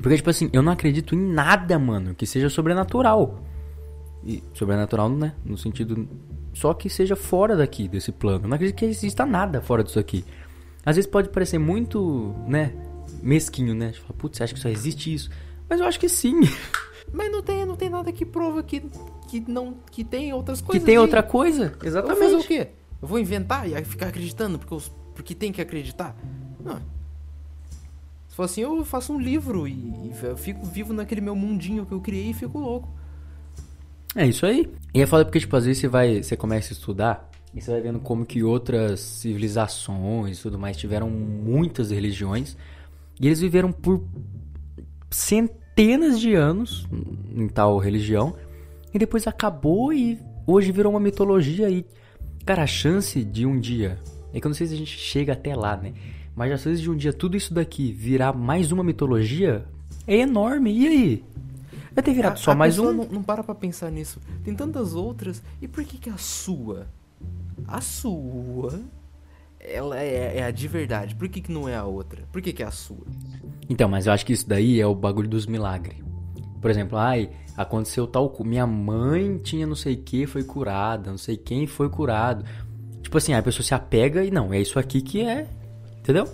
Porque, 0.00 0.16
tipo 0.16 0.30
assim, 0.30 0.50
eu 0.52 0.62
não 0.62 0.72
acredito 0.72 1.14
em 1.14 1.18
nada, 1.32 1.78
mano, 1.78 2.14
que 2.14 2.26
seja 2.26 2.50
sobrenatural. 2.50 3.40
E 4.24 4.42
sobrenatural, 4.54 5.08
né? 5.08 5.32
No 5.44 5.56
sentido. 5.56 6.08
Só 6.52 6.72
que 6.74 6.88
seja 6.88 7.16
fora 7.16 7.56
daqui, 7.56 7.88
desse 7.88 8.12
plano. 8.12 8.44
Eu 8.44 8.48
não 8.48 8.54
acredito 8.54 8.76
que 8.76 8.84
exista 8.84 9.24
nada 9.26 9.60
fora 9.60 9.82
disso 9.82 9.98
aqui. 9.98 10.24
Às 10.84 10.96
vezes 10.96 11.10
pode 11.10 11.30
parecer 11.30 11.58
muito, 11.58 12.34
né? 12.46 12.72
Mesquinho, 13.24 13.74
né? 13.74 13.92
Tipo, 13.92 14.12
putz, 14.12 14.36
você 14.36 14.44
acha 14.44 14.54
que 14.54 14.60
só 14.60 14.68
existe 14.68 15.12
isso? 15.12 15.30
Mas 15.68 15.80
eu 15.80 15.86
acho 15.86 15.98
que 15.98 16.08
sim. 16.08 16.40
Mas 17.12 17.30
não 17.30 17.42
tem, 17.42 17.64
não 17.64 17.76
tem 17.76 17.88
nada 17.88 18.12
que 18.12 18.24
prova 18.24 18.62
que, 18.62 18.82
que, 19.28 19.40
não, 19.48 19.74
que 19.90 20.04
tem 20.04 20.32
outras 20.32 20.60
que 20.60 20.66
coisas. 20.66 20.84
tem 20.84 20.94
gente. 20.94 21.02
outra 21.02 21.22
coisa. 21.22 21.64
Eu 21.64 21.78
vou 21.78 21.86
Exatamente. 21.88 22.18
fazer 22.18 22.36
o 22.36 22.44
quê? 22.44 22.68
Eu 23.00 23.08
vou 23.08 23.18
inventar 23.18 23.68
e 23.68 23.84
ficar 23.84 24.08
acreditando 24.08 24.58
porque, 24.58 24.74
os, 24.74 24.88
porque 25.14 25.34
tem 25.34 25.52
que 25.52 25.60
acreditar? 25.60 26.16
Não. 26.62 26.80
Se 28.28 28.36
for 28.36 28.42
assim, 28.42 28.62
eu 28.62 28.84
faço 28.84 29.12
um 29.12 29.20
livro 29.20 29.68
e, 29.68 29.72
e 29.72 30.14
eu 30.22 30.36
fico 30.36 30.64
vivo 30.66 30.92
naquele 30.92 31.20
meu 31.20 31.36
mundinho 31.36 31.86
que 31.86 31.92
eu 31.92 32.00
criei 32.00 32.30
e 32.30 32.34
fico 32.34 32.58
louco. 32.58 32.88
É 34.16 34.26
isso 34.26 34.44
aí. 34.44 34.68
E 34.92 35.00
é 35.00 35.06
foda 35.06 35.24
porque, 35.24 35.40
tipo, 35.40 35.56
às 35.56 35.64
vezes 35.64 35.80
você 35.80 35.88
vai. 35.88 36.22
Você 36.22 36.36
começa 36.36 36.72
a 36.72 36.74
estudar 36.74 37.30
e 37.54 37.60
você 37.60 37.70
vai 37.70 37.80
vendo 37.80 38.00
como 38.00 38.26
que 38.26 38.42
outras 38.42 39.00
civilizações 39.00 40.38
e 40.38 40.42
tudo 40.42 40.58
mais 40.58 40.76
tiveram 40.76 41.08
muitas 41.08 41.90
religiões. 41.90 42.56
E 43.20 43.26
eles 43.26 43.40
viveram 43.40 43.70
por 43.72 44.02
centenas 45.10 46.18
de 46.20 46.34
anos 46.34 46.86
em 47.34 47.48
tal 47.48 47.78
religião. 47.78 48.34
E 48.92 48.98
depois 48.98 49.26
acabou 49.26 49.92
e 49.92 50.18
hoje 50.46 50.72
virou 50.72 50.92
uma 50.92 51.00
mitologia 51.00 51.68
e. 51.70 51.84
Cara, 52.44 52.62
a 52.62 52.66
chance 52.66 53.22
de 53.24 53.46
um 53.46 53.58
dia. 53.58 53.98
É 54.32 54.40
que 54.40 54.46
eu 54.46 54.50
não 54.50 54.54
sei 54.54 54.66
se 54.66 54.74
a 54.74 54.76
gente 54.76 54.96
chega 54.98 55.32
até 55.32 55.54
lá, 55.54 55.76
né? 55.76 55.92
Mas 56.36 56.52
a 56.52 56.56
chance 56.56 56.80
de 56.82 56.90
um 56.90 56.96
dia 56.96 57.12
tudo 57.12 57.36
isso 57.36 57.54
daqui 57.54 57.92
virar 57.92 58.32
mais 58.32 58.72
uma 58.72 58.82
mitologia 58.82 59.64
é 60.06 60.16
enorme. 60.18 60.72
E 60.76 60.86
aí? 60.86 61.24
Vai 61.94 62.02
ter 62.02 62.12
virado 62.12 62.32
A- 62.34 62.36
só 62.36 62.50
a 62.50 62.54
mais 62.54 62.74
pessoa 62.74 62.92
um? 62.92 62.96
Não, 62.96 63.04
não 63.06 63.22
para 63.22 63.42
pra 63.44 63.54
pensar 63.54 63.90
nisso. 63.90 64.20
Tem 64.44 64.54
tantas 64.54 64.94
outras. 64.94 65.40
E 65.62 65.68
por 65.68 65.84
que 65.84 65.96
que 65.96 66.10
a 66.10 66.16
sua? 66.16 66.86
A 67.68 67.80
sua. 67.80 68.80
Ela 69.64 69.98
é, 69.98 70.38
é 70.38 70.44
a 70.44 70.50
de 70.50 70.68
verdade. 70.68 71.14
Por 71.14 71.28
que, 71.28 71.40
que 71.40 71.50
não 71.50 71.68
é 71.68 71.74
a 71.74 71.84
outra? 71.84 72.22
Por 72.30 72.42
que, 72.42 72.52
que 72.52 72.62
é 72.62 72.66
a 72.66 72.70
sua? 72.70 73.06
Então, 73.68 73.88
mas 73.88 74.06
eu 74.06 74.12
acho 74.12 74.26
que 74.26 74.32
isso 74.32 74.48
daí 74.48 74.80
é 74.80 74.86
o 74.86 74.94
bagulho 74.94 75.28
dos 75.28 75.46
milagres. 75.46 75.96
Por 76.60 76.70
exemplo, 76.70 76.98
ai, 76.98 77.30
aconteceu 77.56 78.06
tal 78.06 78.28
coisa. 78.28 78.48
Minha 78.48 78.66
mãe 78.66 79.38
tinha 79.38 79.66
não 79.66 79.74
sei 79.74 79.94
o 79.94 80.02
que, 80.02 80.26
foi 80.26 80.44
curada. 80.44 81.10
Não 81.10 81.18
sei 81.18 81.36
quem 81.36 81.66
foi 81.66 81.88
curado. 81.88 82.44
Tipo 83.02 83.18
assim, 83.18 83.32
a 83.32 83.42
pessoa 83.42 83.64
se 83.64 83.74
apega 83.74 84.24
e 84.24 84.30
não, 84.30 84.52
é 84.52 84.60
isso 84.60 84.78
aqui 84.78 85.00
que 85.00 85.22
é. 85.22 85.46
Entendeu? 85.98 86.28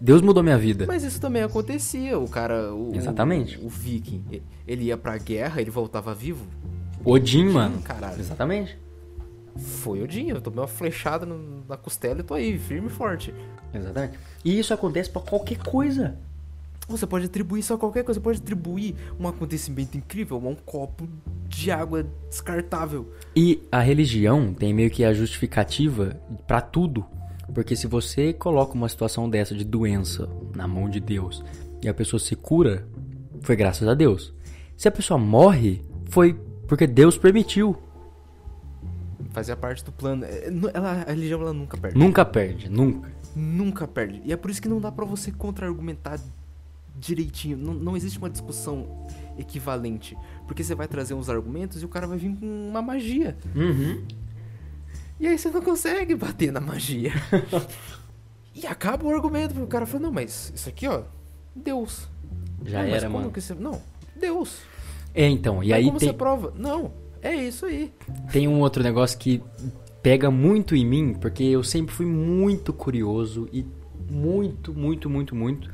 Deus 0.00 0.20
mudou 0.20 0.42
minha 0.42 0.58
vida. 0.58 0.84
Mas 0.86 1.04
isso 1.04 1.20
também 1.20 1.42
acontecia. 1.42 2.18
O 2.18 2.28
cara. 2.28 2.74
O, 2.74 2.92
Exatamente. 2.94 3.58
O, 3.58 3.66
o 3.66 3.68
viking. 3.68 4.42
Ele 4.66 4.86
ia 4.86 4.96
pra 4.96 5.16
guerra, 5.16 5.60
ele 5.60 5.70
voltava 5.70 6.12
vivo. 6.14 6.46
Odin, 7.04 7.48
mano. 7.48 7.80
caralho. 7.82 8.18
Exatamente. 8.18 8.76
Foi 9.56 10.02
Odin. 10.02 10.28
Eu 10.28 10.40
tomei 10.40 10.60
uma 10.60 10.66
flechada 10.68 11.26
no- 11.26 11.62
na 11.68 11.76
costela 11.76 12.20
e 12.20 12.22
tô 12.22 12.34
aí, 12.34 12.58
firme 12.58 12.88
e 12.88 12.90
forte. 12.90 13.34
Exatamente. 13.72 14.18
E 14.44 14.58
isso 14.58 14.72
acontece 14.72 15.10
pra 15.10 15.20
qualquer 15.22 15.58
coisa. 15.58 16.16
Você 16.88 17.06
pode 17.06 17.26
atribuir 17.26 17.60
isso 17.60 17.72
a 17.72 17.78
qualquer 17.78 18.02
coisa. 18.04 18.18
Você 18.18 18.24
pode 18.24 18.38
atribuir 18.40 18.96
um 19.18 19.28
acontecimento 19.28 19.96
incrível 19.96 20.36
a 20.44 20.48
um 20.48 20.54
copo 20.56 21.08
de 21.48 21.70
água 21.70 22.04
descartável. 22.28 23.12
E 23.36 23.62
a 23.70 23.80
religião 23.80 24.52
tem 24.52 24.74
meio 24.74 24.90
que 24.90 25.04
a 25.04 25.12
justificativa 25.14 26.20
pra 26.46 26.60
tudo. 26.60 27.04
Porque 27.54 27.76
se 27.76 27.86
você 27.86 28.32
coloca 28.32 28.72
uma 28.74 28.88
situação 28.88 29.28
dessa 29.28 29.54
de 29.54 29.64
doença 29.64 30.28
na 30.56 30.66
mão 30.66 30.88
de 30.88 30.98
Deus 31.00 31.44
e 31.82 31.88
a 31.88 31.94
pessoa 31.94 32.18
se 32.18 32.34
cura, 32.34 32.86
foi 33.42 33.54
graças 33.54 33.86
a 33.86 33.94
Deus. 33.94 34.32
Se 34.76 34.88
a 34.88 34.92
pessoa 34.92 35.18
morre, 35.18 35.82
foi 36.06 36.34
porque 36.66 36.86
Deus 36.86 37.16
permitiu. 37.18 37.76
Fazia 39.32 39.56
parte 39.56 39.84
do 39.84 39.92
plano. 39.92 40.24
É, 40.24 40.48
Ela, 40.74 41.04
a 41.06 41.10
religião 41.10 41.40
ela 41.40 41.52
nunca 41.52 41.76
perde. 41.76 41.98
Nunca 41.98 42.24
perde, 42.24 42.68
nunca. 42.68 43.10
Nunca 43.34 43.88
perde. 43.88 44.20
E 44.24 44.32
é 44.32 44.36
por 44.36 44.50
isso 44.50 44.60
que 44.60 44.68
não 44.68 44.80
dá 44.80 44.92
pra 44.92 45.04
você 45.04 45.32
contra-argumentar 45.32 46.20
direitinho. 46.94 47.56
Não, 47.56 47.72
não 47.72 47.96
existe 47.96 48.18
uma 48.18 48.28
discussão 48.28 49.06
equivalente. 49.38 50.16
Porque 50.46 50.62
você 50.62 50.74
vai 50.74 50.86
trazer 50.86 51.14
uns 51.14 51.30
argumentos 51.30 51.82
e 51.82 51.84
o 51.84 51.88
cara 51.88 52.06
vai 52.06 52.18
vir 52.18 52.36
com 52.36 52.46
uma 52.46 52.82
magia. 52.82 53.36
Uhum. 53.54 54.04
E 55.18 55.26
aí 55.26 55.38
você 55.38 55.50
não 55.50 55.62
consegue 55.62 56.14
bater 56.14 56.52
na 56.52 56.60
magia. 56.60 57.12
e 58.54 58.66
acaba 58.66 59.06
o 59.06 59.10
argumento, 59.14 59.54
porque 59.54 59.64
o 59.64 59.68
cara 59.68 59.86
fala, 59.86 60.02
não, 60.02 60.12
mas 60.12 60.52
isso 60.54 60.68
aqui, 60.68 60.86
ó, 60.86 61.04
Deus. 61.54 62.08
Já 62.64 62.82
não, 62.82 62.88
era, 62.88 63.06
como 63.06 63.18
mano. 63.18 63.32
Você... 63.34 63.54
Não, 63.54 63.80
Deus. 64.14 64.60
É, 65.14 65.28
então, 65.28 65.62
e 65.62 65.68
Mas 65.68 65.78
aí 65.78 65.84
como 65.84 65.98
tem, 65.98 66.08
você 66.08 66.14
prova? 66.14 66.52
Não, 66.56 66.92
é 67.22 67.34
isso 67.34 67.66
aí. 67.66 67.92
tem 68.32 68.48
um 68.48 68.60
outro 68.60 68.82
negócio 68.82 69.18
que 69.18 69.42
pega 70.02 70.30
muito 70.30 70.74
em 70.74 70.84
mim, 70.84 71.14
porque 71.14 71.44
eu 71.44 71.62
sempre 71.62 71.94
fui 71.94 72.06
muito 72.06 72.72
curioso 72.72 73.48
e 73.52 73.64
muito, 74.10 74.74
muito, 74.74 75.08
muito, 75.08 75.34
muito. 75.34 75.70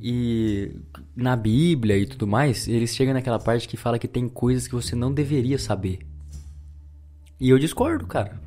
E 0.00 0.72
na 1.14 1.36
Bíblia 1.36 1.96
e 1.96 2.06
tudo 2.06 2.26
mais, 2.26 2.68
eles 2.68 2.94
chegam 2.94 3.14
naquela 3.14 3.38
parte 3.38 3.68
que 3.68 3.76
fala 3.76 3.98
que 3.98 4.08
tem 4.08 4.28
coisas 4.28 4.66
que 4.68 4.74
você 4.74 4.94
não 4.94 5.12
deveria 5.12 5.58
saber. 5.58 6.00
E 7.40 7.48
eu 7.48 7.58
discordo, 7.58 8.06
cara. 8.06 8.40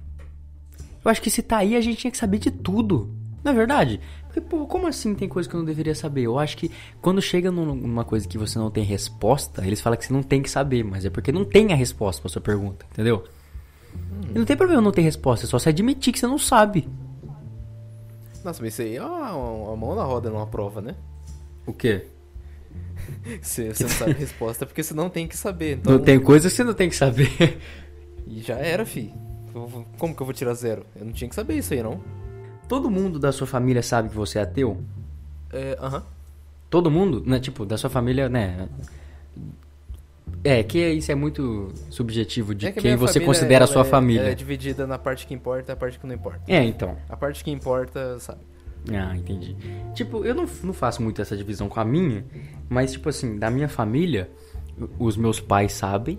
Eu 1.04 1.10
acho 1.10 1.22
que 1.22 1.30
se 1.30 1.42
tá 1.42 1.58
aí, 1.58 1.76
a 1.76 1.82
gente 1.82 2.00
tinha 2.00 2.12
que 2.12 2.18
saber 2.18 2.40
de 2.40 2.52
tudo. 2.52 3.16
Não 3.44 3.52
é 3.52 3.56
verdade? 3.56 4.00
Porque, 4.30 4.42
pô, 4.42 4.68
como 4.68 4.86
assim 4.86 5.16
tem 5.16 5.28
coisa 5.28 5.50
que 5.50 5.56
eu 5.56 5.58
não 5.60 5.66
deveria 5.66 5.96
saber? 5.96 6.22
Eu 6.22 6.38
acho 6.38 6.56
que 6.56 6.70
quando 7.02 7.20
chega 7.20 7.50
num- 7.52 7.74
numa 7.74 8.06
coisa 8.06 8.28
que 8.28 8.38
você 8.38 8.60
não 8.60 8.70
tem 8.70 8.84
resposta, 8.84 9.66
eles 9.66 9.82
falam 9.82 9.98
que 9.98 10.06
você 10.06 10.14
não 10.14 10.22
tem 10.22 10.42
que 10.44 10.50
saber, 10.52 10.84
mas 10.84 11.04
é 11.04 11.10
porque 11.10 11.32
não 11.32 11.44
tem 11.44 11.74
a 11.74 11.76
resposta 11.76 12.22
pra 12.22 12.30
sua 12.30 12.42
pergunta, 12.42 12.86
entendeu? 12.92 13.24
E 14.34 14.38
não 14.38 14.46
tem 14.46 14.56
problema 14.56 14.82
não 14.84 14.92
ter 14.92 15.02
resposta, 15.02 15.48
é 15.48 15.50
só 15.50 15.58
você 15.58 15.70
admitir 15.70 16.14
que 16.14 16.20
você 16.20 16.28
não 16.28 16.38
sabe. 16.38 16.88
Nossa, 18.46 18.62
mas 18.62 18.74
isso 18.74 18.84
aí 18.84 18.96
é 18.98 19.04
uma, 19.04 19.34
uma 19.34 19.76
mão 19.76 19.96
na 19.96 20.04
roda 20.04 20.30
numa 20.30 20.46
prova, 20.46 20.80
né? 20.80 20.96
O 21.66 21.74
quê? 21.74 22.06
Você, 23.42 23.74
você 23.74 23.84
não 23.84 23.90
sabe 23.90 24.12
a 24.12 24.16
resposta 24.16 24.66
porque 24.66 24.84
você 24.84 24.94
não 24.94 25.10
tem 25.10 25.28
que 25.28 25.36
saber. 25.36 25.78
Então, 25.78 25.94
Não 25.94 26.00
tem 26.00 26.20
coisa 26.20 26.48
que 26.50 26.56
você 26.56 26.64
não 26.64 26.74
tem 26.74 26.90
que 26.90 26.96
saber. 26.96 27.60
E 28.28 28.40
já 28.42 28.56
era, 28.56 28.86
fi. 28.86 29.12
Como 29.98 30.16
que 30.16 30.22
eu 30.22 30.26
vou 30.26 30.34
tirar 30.34 30.54
zero? 30.54 30.86
Eu 30.96 31.06
não 31.06 31.12
tinha 31.12 31.28
que 31.28 31.34
saber 31.36 31.56
isso 31.56 31.74
aí, 31.74 31.82
não. 31.82 32.00
Todo 32.70 32.90
mundo 32.90 33.18
da 33.20 33.32
sua 33.32 33.48
família 33.48 33.82
sabe 33.84 34.10
que 34.10 34.16
você 34.16 34.38
é 34.40 34.44
ateu? 34.44 34.78
É, 35.52 35.76
aham. 35.82 36.04
Todo 36.70 36.90
mundo, 36.92 37.24
né? 37.26 37.40
Tipo, 37.40 37.66
da 37.66 37.76
sua 37.78 37.90
família, 37.90 38.30
né? 38.30 38.70
É, 40.44 40.62
que 40.64 40.78
isso 40.92 41.12
é 41.12 41.16
muito 41.16 41.74
subjetivo 41.90 42.54
de 42.54 42.68
É 42.68 42.72
que 42.72 42.80
quem 42.80 42.96
você 42.96 43.20
considera 43.20 43.66
a 43.66 43.68
sua 43.68 43.82
é- 43.82 43.86
família. 43.86 44.22
ela 44.22 44.30
É 44.30 44.36
dividida 44.36 44.86
na 44.86 44.98
parte 45.00 45.26
que 45.26 45.34
importa 45.34 45.72
e 45.72 45.74
a 45.74 45.76
parte 45.76 46.00
que 46.00 46.06
não 46.06 46.14
importa. 46.14 46.40
É, 46.48 46.64
então. 46.64 46.96
A 47.10 47.18
parte 47.18 47.44
que 47.44 47.50
importa, 47.52 48.20
sabe? 48.20 48.40
Ah, 48.94 49.16
entendi. 49.18 49.56
Tipo, 49.96 50.24
eu 50.24 50.34
não, 50.36 50.46
não 50.64 50.74
faço 50.74 51.02
muito 51.02 51.22
essa 51.22 51.36
divisão 51.36 51.68
com 51.68 51.80
a 51.80 51.84
minha, 51.86 52.24
mas, 52.70 52.92
tipo 52.94 53.10
assim, 53.10 53.38
da 53.38 53.50
minha 53.50 53.68
família, 53.68 54.30
os 55.00 55.18
meus 55.18 55.40
pais 55.40 55.74
sabem, 55.74 56.18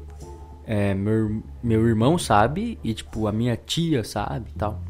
é, 0.66 0.92
meu, 0.94 1.42
meu 1.62 1.86
irmão 1.88 2.18
sabe, 2.18 2.76
e, 2.84 2.92
tipo, 2.92 3.26
a 3.28 3.32
minha 3.32 3.56
tia 3.56 4.02
sabe 4.04 4.50
e 4.54 4.58
tal. 4.58 4.82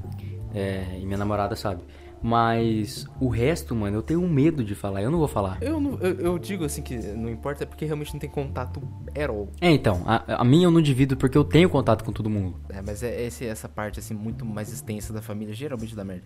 É, 0.54 0.98
e 1.00 1.04
minha 1.06 1.18
namorada 1.18 1.54
sabe. 1.56 1.82
Mas 2.22 3.06
o 3.18 3.28
resto, 3.28 3.74
mano, 3.74 3.96
eu 3.96 4.02
tenho 4.02 4.20
medo 4.28 4.62
de 4.62 4.74
falar, 4.74 5.02
eu 5.02 5.10
não 5.10 5.18
vou 5.18 5.28
falar. 5.28 5.56
Eu, 5.62 5.80
não- 5.80 5.98
eu, 6.00 6.14
eu 6.20 6.38
digo 6.38 6.64
assim 6.64 6.82
que 6.82 6.94
não 6.98 7.30
importa, 7.30 7.62
é 7.64 7.66
porque 7.66 7.86
realmente 7.86 8.12
não 8.12 8.20
tem 8.20 8.28
contato 8.28 8.82
at 9.16 9.30
all. 9.30 9.48
É, 9.60 9.70
então, 9.70 10.02
a, 10.04 10.42
a 10.42 10.44
minha 10.44 10.66
eu 10.66 10.70
não 10.70 10.82
divido 10.82 11.16
porque 11.16 11.38
eu 11.38 11.44
tenho 11.44 11.70
contato 11.70 12.04
com 12.04 12.12
todo 12.12 12.28
mundo. 12.28 12.60
É, 12.68 12.82
mas 12.82 13.02
é 13.02 13.22
esse, 13.22 13.46
essa 13.46 13.68
parte 13.70 13.98
assim 13.98 14.12
muito 14.12 14.44
mais 14.44 14.70
extensa 14.70 15.12
da 15.14 15.22
família 15.22 15.54
geralmente 15.54 15.96
dá 15.96 16.04
merda. 16.04 16.24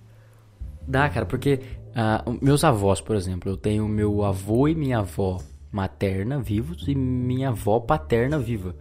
Dá, 0.87 1.09
cara, 1.09 1.25
porque 1.27 1.61
ah, 1.95 2.25
meus 2.43 2.65
avós, 2.65 3.01
por 3.01 3.15
exemplo, 3.15 3.51
eu 3.51 3.57
tenho 3.57 3.87
meu 3.89 4.25
avô 4.25 4.67
e 4.67 4.75
minha 4.75 4.99
avó 4.99 5.41
materna 5.71 6.41
vivos 6.41 6.87
e 6.89 6.95
minha 6.95 7.51
avó 7.51 7.79
paterna 7.81 8.39
viva. 8.39 8.75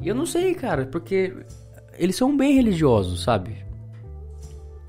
E 0.00 0.06
eu 0.06 0.14
não 0.14 0.26
sei, 0.26 0.54
cara, 0.54 0.84
porque 0.86 1.34
eles 1.98 2.14
são 2.14 2.36
bem 2.36 2.54
religiosos, 2.54 3.22
sabe? 3.22 3.56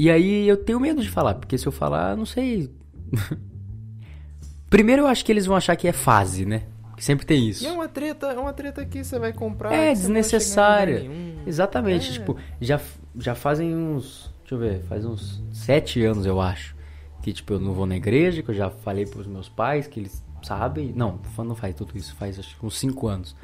E 0.01 0.09
aí 0.09 0.47
eu 0.47 0.57
tenho 0.57 0.79
medo 0.79 0.99
de 0.99 1.07
falar, 1.11 1.35
porque 1.35 1.55
se 1.59 1.67
eu 1.67 1.71
falar, 1.71 2.17
não 2.17 2.25
sei. 2.25 2.71
Primeiro 4.67 5.03
eu 5.03 5.07
acho 5.07 5.23
que 5.23 5.31
eles 5.31 5.45
vão 5.45 5.55
achar 5.55 5.75
que 5.75 5.87
é 5.87 5.91
fase, 5.91 6.43
né? 6.43 6.63
Que 6.97 7.03
sempre 7.05 7.23
tem 7.23 7.47
isso. 7.47 7.63
E 7.63 7.67
é 7.67 7.71
uma 7.71 7.87
treta, 7.87 8.25
é 8.25 8.39
uma 8.39 8.51
treta 8.51 8.83
que 8.83 9.03
você 9.03 9.19
vai 9.19 9.31
comprar. 9.31 9.71
É, 9.71 9.91
desnecessária. 9.93 11.07
Exatamente, 11.45 12.09
É. 12.09 12.13
tipo, 12.13 12.35
já, 12.59 12.81
já 13.15 13.35
fazem 13.35 13.75
uns. 13.75 14.33
Deixa 14.39 14.55
eu 14.55 14.57
ver, 14.57 14.81
faz 14.85 15.05
uns 15.05 15.43
sete 15.53 16.03
anos, 16.03 16.25
eu 16.25 16.41
acho. 16.41 16.75
Que, 17.21 17.31
tipo, 17.31 17.53
eu 17.53 17.59
não 17.59 17.71
vou 17.71 17.85
na 17.85 17.95
igreja, 17.95 18.41
que 18.41 18.49
eu 18.49 18.55
já 18.55 18.71
falei 18.71 19.05
pros 19.05 19.27
meus 19.27 19.49
pais, 19.49 19.85
que 19.85 19.99
eles 19.99 20.23
sabem. 20.41 20.91
Não, 20.95 21.19
não 21.37 21.53
faz 21.53 21.75
tudo 21.75 21.95
isso, 21.95 22.15
faz 22.15 22.39
acho 22.39 22.57
uns 22.63 22.79
cinco 22.79 23.07
anos. 23.07 23.35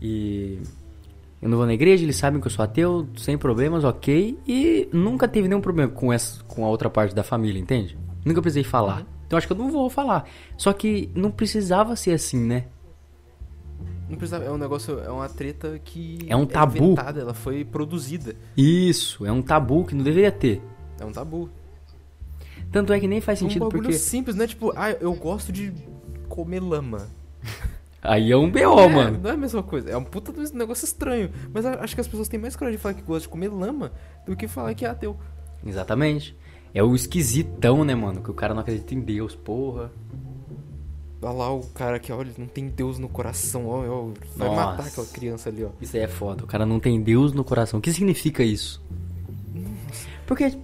E. 0.00 0.60
Eu 1.44 1.50
não 1.50 1.58
vou 1.58 1.66
na 1.66 1.74
igreja, 1.74 2.02
eles 2.02 2.16
sabem 2.16 2.40
que 2.40 2.46
eu 2.46 2.50
sou 2.50 2.64
ateu, 2.64 3.06
sem 3.18 3.36
problemas, 3.36 3.84
ok. 3.84 4.38
E 4.48 4.88
nunca 4.90 5.28
teve 5.28 5.46
nenhum 5.46 5.60
problema 5.60 5.92
com, 5.92 6.10
essa, 6.10 6.42
com 6.44 6.64
a 6.64 6.68
outra 6.70 6.88
parte 6.88 7.14
da 7.14 7.22
família, 7.22 7.60
entende? 7.60 7.98
Nunca 8.24 8.40
precisei 8.40 8.64
falar. 8.64 9.00
Uhum. 9.00 9.06
Então 9.26 9.36
acho 9.36 9.46
que 9.46 9.52
eu 9.52 9.56
não 9.58 9.70
vou 9.70 9.90
falar. 9.90 10.26
Só 10.56 10.72
que 10.72 11.10
não 11.14 11.30
precisava 11.30 11.94
ser 11.96 12.12
assim, 12.12 12.40
né? 12.40 12.64
Não 14.08 14.16
precisa, 14.16 14.38
é 14.42 14.50
um 14.50 14.56
negócio, 14.56 14.98
é 15.00 15.10
uma 15.10 15.28
treta 15.28 15.78
que 15.84 16.20
É 16.30 16.34
um 16.34 16.46
tabu. 16.46 16.78
inventada, 16.78 17.20
ela 17.20 17.34
foi 17.34 17.62
produzida. 17.62 18.34
Isso, 18.56 19.26
é 19.26 19.30
um 19.30 19.42
tabu 19.42 19.84
que 19.84 19.94
não 19.94 20.02
deveria 20.02 20.32
ter. 20.32 20.62
É 20.98 21.04
um 21.04 21.12
tabu. 21.12 21.50
Tanto 22.72 22.90
é 22.90 22.98
que 22.98 23.06
nem 23.06 23.20
faz 23.20 23.42
É 23.42 23.44
um 23.44 23.48
sentido 23.48 23.66
bagulho 23.66 23.82
porque. 23.82 23.98
simples, 23.98 24.34
né? 24.34 24.46
Tipo, 24.46 24.72
ah, 24.74 24.92
eu 24.92 25.12
gosto 25.12 25.52
de 25.52 25.74
comer 26.26 26.60
lama. 26.60 27.06
Aí 28.04 28.30
é 28.30 28.36
um 28.36 28.50
BO, 28.50 28.58
é, 28.58 28.88
mano. 28.88 29.18
Não 29.22 29.30
é 29.30 29.32
a 29.32 29.36
mesma 29.36 29.62
coisa. 29.62 29.90
É 29.90 29.96
um 29.96 30.04
puta 30.04 30.30
de 30.30 30.54
um 30.54 30.58
negócio 30.58 30.84
estranho. 30.84 31.30
Mas 31.52 31.64
acho 31.64 31.94
que 31.94 32.00
as 32.02 32.06
pessoas 32.06 32.28
têm 32.28 32.38
mais 32.38 32.54
coragem 32.54 32.76
de 32.76 32.82
falar 32.82 32.94
que 32.94 33.00
gostam 33.00 33.20
de 33.22 33.28
comer 33.28 33.48
lama 33.48 33.92
do 34.26 34.36
que 34.36 34.46
falar 34.46 34.74
que 34.74 34.84
é 34.84 34.90
ateu. 34.90 35.16
Exatamente. 35.66 36.36
É 36.74 36.82
o 36.82 36.94
esquisitão, 36.94 37.82
né, 37.82 37.94
mano? 37.94 38.20
Que 38.22 38.30
o 38.30 38.34
cara 38.34 38.52
não 38.52 38.60
acredita 38.60 38.94
em 38.94 39.00
Deus, 39.00 39.34
porra. 39.34 39.90
Olha 41.22 41.32
lá 41.32 41.50
o 41.54 41.64
cara 41.68 41.98
que, 41.98 42.12
olha, 42.12 42.30
não 42.36 42.46
tem 42.46 42.68
Deus 42.68 42.98
no 42.98 43.08
coração. 43.08 43.66
Ó, 43.68 43.86
ó, 43.86 44.10
vai 44.36 44.48
Nossa. 44.48 44.66
matar 44.66 44.86
aquela 44.86 45.06
criança 45.06 45.48
ali, 45.48 45.64
ó. 45.64 45.70
Isso 45.80 45.96
aí 45.96 46.02
é 46.02 46.08
foda. 46.08 46.44
O 46.44 46.46
cara 46.46 46.66
não 46.66 46.78
tem 46.78 47.00
Deus 47.00 47.32
no 47.32 47.42
coração. 47.42 47.78
O 47.78 47.82
que 47.82 47.90
significa 47.90 48.42
isso? 48.42 48.82
Porque 50.26 50.54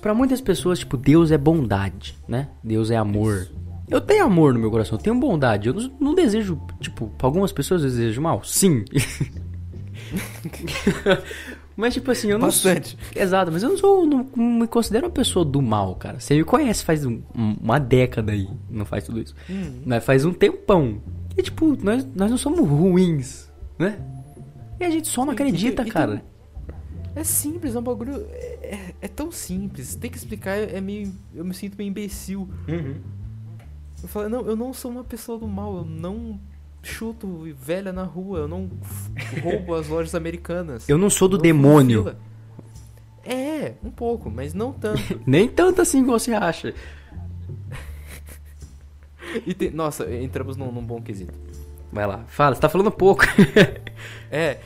pra 0.00 0.14
muitas 0.14 0.40
pessoas, 0.40 0.78
tipo, 0.78 0.96
Deus 0.96 1.32
é 1.32 1.38
bondade, 1.38 2.16
né? 2.28 2.48
Deus 2.62 2.92
é 2.92 2.96
amor. 2.96 3.48
Eu 3.90 4.00
tenho 4.00 4.24
amor 4.24 4.52
no 4.54 4.60
meu 4.60 4.70
coração, 4.70 4.98
eu 4.98 5.02
tenho 5.02 5.18
bondade. 5.18 5.68
Eu 5.68 5.74
não, 5.74 5.90
não 6.00 6.14
desejo, 6.14 6.60
tipo, 6.80 7.08
pra 7.16 7.26
algumas 7.26 7.52
pessoas 7.52 7.82
eu 7.82 7.88
desejo 7.88 8.20
mal? 8.20 8.42
Sim. 8.44 8.84
Mas, 11.76 11.94
tipo 11.94 12.10
assim, 12.10 12.28
eu 12.30 12.38
não 12.38 12.46
Bastante. 12.48 12.98
Exato, 13.14 13.52
mas 13.52 13.62
eu 13.62 13.68
não 13.68 13.76
sou. 13.78 14.04
Não, 14.04 14.28
me 14.36 14.66
considero 14.66 15.06
uma 15.06 15.12
pessoa 15.12 15.44
do 15.44 15.62
mal, 15.62 15.94
cara. 15.94 16.18
Você 16.18 16.34
me 16.34 16.42
conhece 16.42 16.84
faz 16.84 17.04
um- 17.06 17.22
um- 17.36 17.56
uma 17.62 17.78
década 17.78 18.32
aí. 18.32 18.48
Não 18.68 18.84
faz 18.84 19.04
tudo 19.04 19.20
isso. 19.20 19.32
Mas 19.86 20.04
faz 20.04 20.24
um 20.24 20.32
tempão. 20.32 21.00
E 21.36 21.42
tipo, 21.42 21.76
nós, 21.80 22.04
nós 22.16 22.30
não 22.32 22.36
somos 22.38 22.68
ruins, 22.68 23.48
né? 23.78 23.96
E 24.80 24.84
a 24.84 24.90
gente 24.90 25.06
só 25.06 25.24
não 25.24 25.32
acredita, 25.32 25.82
e 25.82 25.84
tem- 25.84 25.92
cara. 25.92 26.24
É 27.14 27.22
simples, 27.22 27.76
é 27.76 27.78
um 27.78 27.82
bagulho. 27.82 28.26
É, 28.30 28.44
é- 28.74 28.94
é 29.02 29.08
tão 29.08 29.30
simples. 29.30 29.94
Tem 29.94 30.10
que 30.10 30.18
explicar, 30.18 30.56
é 30.58 30.80
meio. 30.80 31.12
Eu 31.32 31.44
me 31.44 31.54
sinto 31.54 31.76
meio 31.78 31.88
imbecil. 31.90 32.48
Eu 34.02 34.28
não, 34.28 34.46
eu 34.46 34.56
não 34.56 34.72
sou 34.72 34.90
uma 34.90 35.04
pessoa 35.04 35.38
do 35.38 35.48
mal, 35.48 35.78
eu 35.78 35.84
não 35.84 36.38
chuto 36.82 37.46
velha 37.54 37.92
na 37.92 38.04
rua, 38.04 38.40
eu 38.40 38.48
não 38.48 38.70
roubo 39.42 39.74
as 39.74 39.88
lojas 39.88 40.14
americanas. 40.14 40.88
Eu 40.88 40.96
não 40.98 41.10
sou 41.10 41.28
do 41.28 41.36
não 41.36 41.42
demônio. 41.42 42.16
É, 43.24 43.74
um 43.82 43.90
pouco, 43.90 44.30
mas 44.30 44.54
não 44.54 44.72
tanto. 44.72 45.20
Nem 45.26 45.48
tanto 45.48 45.82
assim 45.82 46.02
que 46.04 46.10
você 46.10 46.32
acha. 46.32 46.72
E 49.46 49.52
tem- 49.52 49.70
nossa, 49.70 50.10
entramos 50.14 50.56
num, 50.56 50.72
num 50.72 50.82
bom 50.84 51.02
quesito. 51.02 51.34
Vai 51.92 52.06
lá, 52.06 52.24
fala, 52.28 52.54
você 52.54 52.60
tá 52.60 52.68
falando 52.68 52.90
pouco. 52.90 53.24
É, 54.30 54.58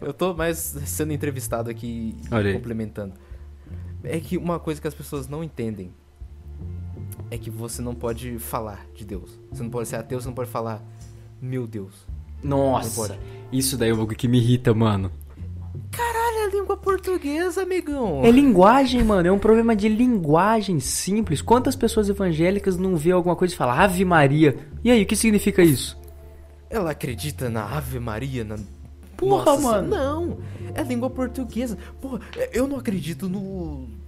eu 0.00 0.12
tô 0.14 0.32
mais 0.32 0.56
sendo 0.86 1.12
entrevistado 1.12 1.68
aqui 1.70 2.16
e 2.24 2.52
complementando. 2.54 3.12
É 4.02 4.18
que 4.18 4.38
uma 4.38 4.58
coisa 4.58 4.80
que 4.80 4.88
as 4.88 4.94
pessoas 4.94 5.28
não 5.28 5.44
entendem 5.44 5.92
é 7.32 7.38
que 7.38 7.48
você 7.48 7.80
não 7.80 7.94
pode 7.94 8.38
falar 8.38 8.86
de 8.94 9.06
Deus. 9.06 9.40
Você 9.50 9.62
não 9.62 9.70
pode 9.70 9.88
ser 9.88 9.96
ateu, 9.96 10.20
você 10.20 10.26
não 10.26 10.34
pode 10.34 10.50
falar, 10.50 10.82
meu 11.40 11.66
Deus. 11.66 12.06
Nossa, 12.42 13.18
isso 13.50 13.78
daí 13.78 13.88
é 13.88 13.94
bagulho 13.94 14.14
que 14.14 14.28
me 14.28 14.36
irrita, 14.36 14.74
mano. 14.74 15.10
Caralho, 15.90 16.36
é 16.36 16.50
língua 16.50 16.76
portuguesa, 16.76 17.62
amigão. 17.62 18.22
É 18.22 18.30
linguagem, 18.30 19.02
mano. 19.02 19.26
É 19.28 19.32
um 19.32 19.38
problema 19.38 19.74
de 19.74 19.88
linguagem 19.88 20.78
simples. 20.78 21.40
Quantas 21.40 21.74
pessoas 21.74 22.10
evangélicas 22.10 22.76
não 22.76 22.96
vê 22.96 23.12
alguma 23.12 23.34
coisa 23.34 23.54
e 23.54 23.56
falam 23.56 23.80
Ave 23.80 24.04
Maria? 24.04 24.54
E 24.84 24.90
aí, 24.90 25.02
o 25.02 25.06
que 25.06 25.16
significa 25.16 25.62
isso? 25.62 25.98
Ela 26.68 26.90
acredita 26.90 27.48
na 27.48 27.64
Ave 27.64 27.98
Maria, 27.98 28.44
na. 28.44 28.56
Porra, 29.16 29.44
Nossa, 29.46 29.62
mano. 29.62 29.88
Não, 29.88 30.38
é 30.74 30.82
língua 30.82 31.08
portuguesa. 31.08 31.78
Porra, 31.98 32.20
eu 32.52 32.68
não 32.68 32.76
acredito 32.76 33.26
no. 33.26 34.01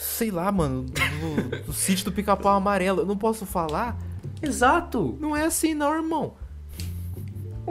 Sei 0.00 0.30
lá, 0.30 0.50
mano. 0.50 0.86
No, 1.20 1.66
no 1.68 1.72
sítio 1.74 2.06
do 2.06 2.12
pica-pau 2.12 2.56
amarelo. 2.56 3.00
Eu 3.02 3.06
não 3.06 3.16
posso 3.16 3.44
falar. 3.44 3.98
Exato. 4.42 5.16
Não 5.20 5.36
é 5.36 5.44
assim, 5.44 5.74
não, 5.74 5.92
irmão. 5.94 6.32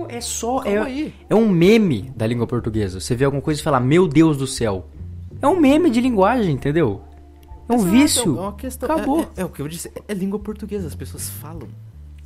É 0.08 0.22
só. 0.22 0.60
Calma 0.60 0.70
É, 0.78 0.82
aí. 0.84 1.13
é 1.30 1.36
um 1.36 1.50
meme 1.50 2.12
da 2.15 2.26
língua 2.28 2.46
portuguesa. 2.48 3.00
Você 3.00 3.15
vê 3.15 3.26
alguma 3.26 3.42
coisa 3.42 3.60
e 3.60 3.63
fala, 3.63 3.80
meu 3.80 4.08
Deus 4.08 4.38
do 4.38 4.46
céu. 4.48 4.86
É 5.42 5.48
um 5.48 5.60
meme 5.60 5.89
de 5.89 6.00
linguagem, 6.00 6.54
entendeu? 6.54 7.02
É 7.68 7.74
um 7.74 7.76
Exato, 7.78 7.92
vício. 7.92 8.38
É 8.38 8.42
uma 8.42 8.54
questão. 8.54 8.89
Acabou. 8.92 9.20
É, 9.22 9.24
é- 9.24 9.42
é 9.42 9.46
o 9.46 9.50
que 9.50 9.62
eu 9.62 9.68
disse. 9.68 9.92
É 10.08 10.13
língua 10.13 10.39
portuguesa. 10.39 10.88
As 10.88 10.96
pessoas 10.96 11.30
falam. 11.30 11.68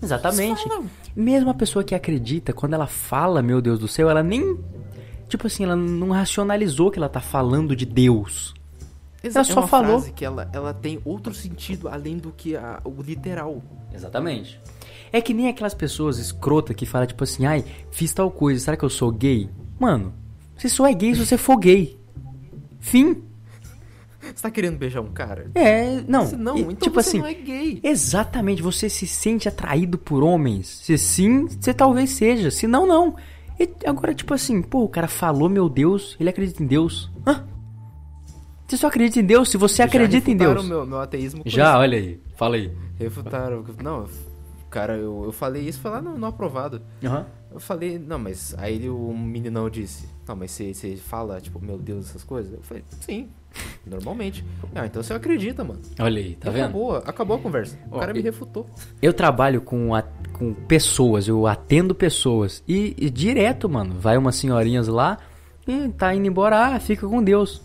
Exatamente. 0.01 0.67
Falam. 0.67 0.85
Mesmo 1.15 1.49
a 1.49 1.53
pessoa 1.53 1.83
que 1.83 1.95
acredita, 1.95 2.51
quando 2.53 2.73
ela 2.73 2.87
fala, 2.87 3.41
meu 3.41 3.61
Deus 3.61 3.79
do 3.79 3.87
céu, 3.87 4.09
ela 4.09 4.21
nem. 4.21 4.57
Tipo 5.29 5.47
assim, 5.47 5.63
ela 5.63 5.75
não 5.75 6.09
racionalizou 6.11 6.91
que 6.91 6.99
ela 6.99 7.09
tá 7.09 7.21
falando 7.21 7.75
de 7.75 7.85
Deus. 7.85 8.53
Exa- 9.23 9.39
Ela 9.39 9.43
só 9.45 9.53
é 9.53 9.55
uma 9.59 9.67
falou. 9.67 9.99
frase 9.99 10.11
que 10.11 10.25
ela, 10.25 10.49
ela 10.51 10.73
tem 10.73 10.99
outro 11.05 11.33
sentido 11.33 11.87
além 11.87 12.17
do 12.17 12.31
que 12.31 12.55
a- 12.57 12.81
o 12.83 13.01
literal. 13.01 13.63
Exatamente. 13.93 14.59
É 15.11 15.21
que 15.21 15.33
nem 15.33 15.47
aquelas 15.47 15.73
pessoas 15.73 16.17
escrotas 16.17 16.75
que 16.75 16.85
falam, 16.85 17.07
tipo 17.07 17.23
assim, 17.23 17.45
ai, 17.45 17.63
fiz 17.91 18.13
tal 18.13 18.29
coisa, 18.29 18.59
será 18.59 18.75
que 18.75 18.83
eu 18.83 18.89
sou 18.89 19.11
gay? 19.11 19.49
Mano, 19.79 20.13
você 20.57 20.67
só 20.67 20.85
é 20.87 20.93
gay 20.93 21.13
se 21.15 21.25
você 21.25 21.37
for 21.37 21.57
gay. 21.57 21.97
Fim. 22.79 23.23
Você 24.21 24.41
tá 24.41 24.49
querendo 24.49 24.77
beijar 24.77 25.01
um 25.01 25.11
cara? 25.11 25.51
É, 25.53 26.01
não. 26.07 26.25
Se 26.27 26.35
não, 26.35 26.57
e, 26.57 26.61
então 26.61 26.75
tipo 26.75 26.95
você 27.01 27.09
assim, 27.09 27.19
não 27.19 27.27
é 27.27 27.33
gay. 27.33 27.79
Exatamente, 27.83 28.61
você 28.61 28.89
se 28.89 29.05
sente 29.05 29.47
atraído 29.47 29.97
por 29.97 30.23
homens. 30.23 30.67
Se 30.67 30.97
sim, 30.97 31.45
você 31.47 31.73
talvez 31.73 32.09
seja. 32.11 32.49
Se 32.49 32.65
não, 32.65 32.85
não. 32.87 33.15
E 33.59 33.69
agora, 33.85 34.13
tipo 34.15 34.33
assim, 34.33 34.61
pô, 34.61 34.83
o 34.83 34.89
cara 34.89 35.07
falou, 35.07 35.47
meu 35.49 35.69
Deus, 35.69 36.15
ele 36.19 36.29
acredita 36.29 36.63
em 36.63 36.65
Deus. 36.65 37.11
Hã? 37.27 37.45
Você 38.67 38.77
só 38.77 38.87
acredita 38.87 39.19
em 39.19 39.25
Deus 39.25 39.49
se 39.49 39.57
você 39.57 39.77
Já 39.77 39.85
acredita 39.85 40.29
em 40.29 40.33
refutaram 40.33 40.53
Deus. 40.61 40.67
Meu, 40.67 40.85
meu 40.85 40.99
ateísmo 40.99 41.43
com 41.43 41.49
Já, 41.49 41.71
isso. 41.71 41.79
olha 41.79 41.97
aí, 41.97 42.19
fala 42.35 42.55
aí. 42.55 42.71
Refutaram. 42.97 43.63
Não, 43.83 44.05
cara, 44.69 44.95
eu, 44.97 45.23
eu 45.25 45.31
falei 45.31 45.63
isso, 45.67 45.79
foi 45.79 45.91
lá 45.91 46.01
no, 46.01 46.17
no 46.17 46.25
aprovado. 46.25 46.81
Aham. 47.03 47.25
Eu 47.51 47.59
falei, 47.59 47.99
não, 47.99 48.17
mas 48.17 48.55
aí 48.57 48.89
o 48.89 49.13
meninão 49.15 49.69
disse, 49.69 50.09
não, 50.27 50.35
mas 50.35 50.49
você, 50.51 50.73
você 50.73 50.95
fala, 50.95 51.39
tipo, 51.39 51.63
meu 51.63 51.77
Deus, 51.77 52.09
essas 52.09 52.23
coisas? 52.23 52.51
Eu 52.53 52.61
falei, 52.63 52.83
sim. 53.01 53.29
Normalmente. 53.85 54.43
Ah, 54.73 54.87
então 54.87 55.03
você 55.03 55.13
acredita, 55.13 55.63
mano. 55.63 55.79
Olha 55.99 56.19
aí, 56.19 56.35
tá 56.35 56.49
vendo? 56.49 56.63
acabou, 56.63 56.95
acabou 56.95 57.35
a 57.37 57.39
conversa. 57.39 57.77
O 57.91 57.97
Ó, 57.97 57.99
cara 57.99 58.11
me 58.13 58.19
e- 58.19 58.23
refutou. 58.23 58.65
Eu 58.99 59.13
trabalho 59.13 59.61
com, 59.61 59.93
a- 59.93 60.01
com 60.01 60.51
pessoas, 60.53 61.27
eu 61.27 61.45
atendo 61.45 61.93
pessoas. 61.93 62.63
E, 62.67 62.95
e 62.97 63.09
direto, 63.11 63.69
mano, 63.69 63.99
vai 63.99 64.17
umas 64.17 64.35
senhorinhas 64.37 64.87
lá 64.87 65.19
e 65.67 65.89
tá 65.89 66.15
indo 66.15 66.25
embora, 66.27 66.73
ah, 66.75 66.79
fica 66.79 67.07
com 67.07 67.21
Deus. 67.21 67.61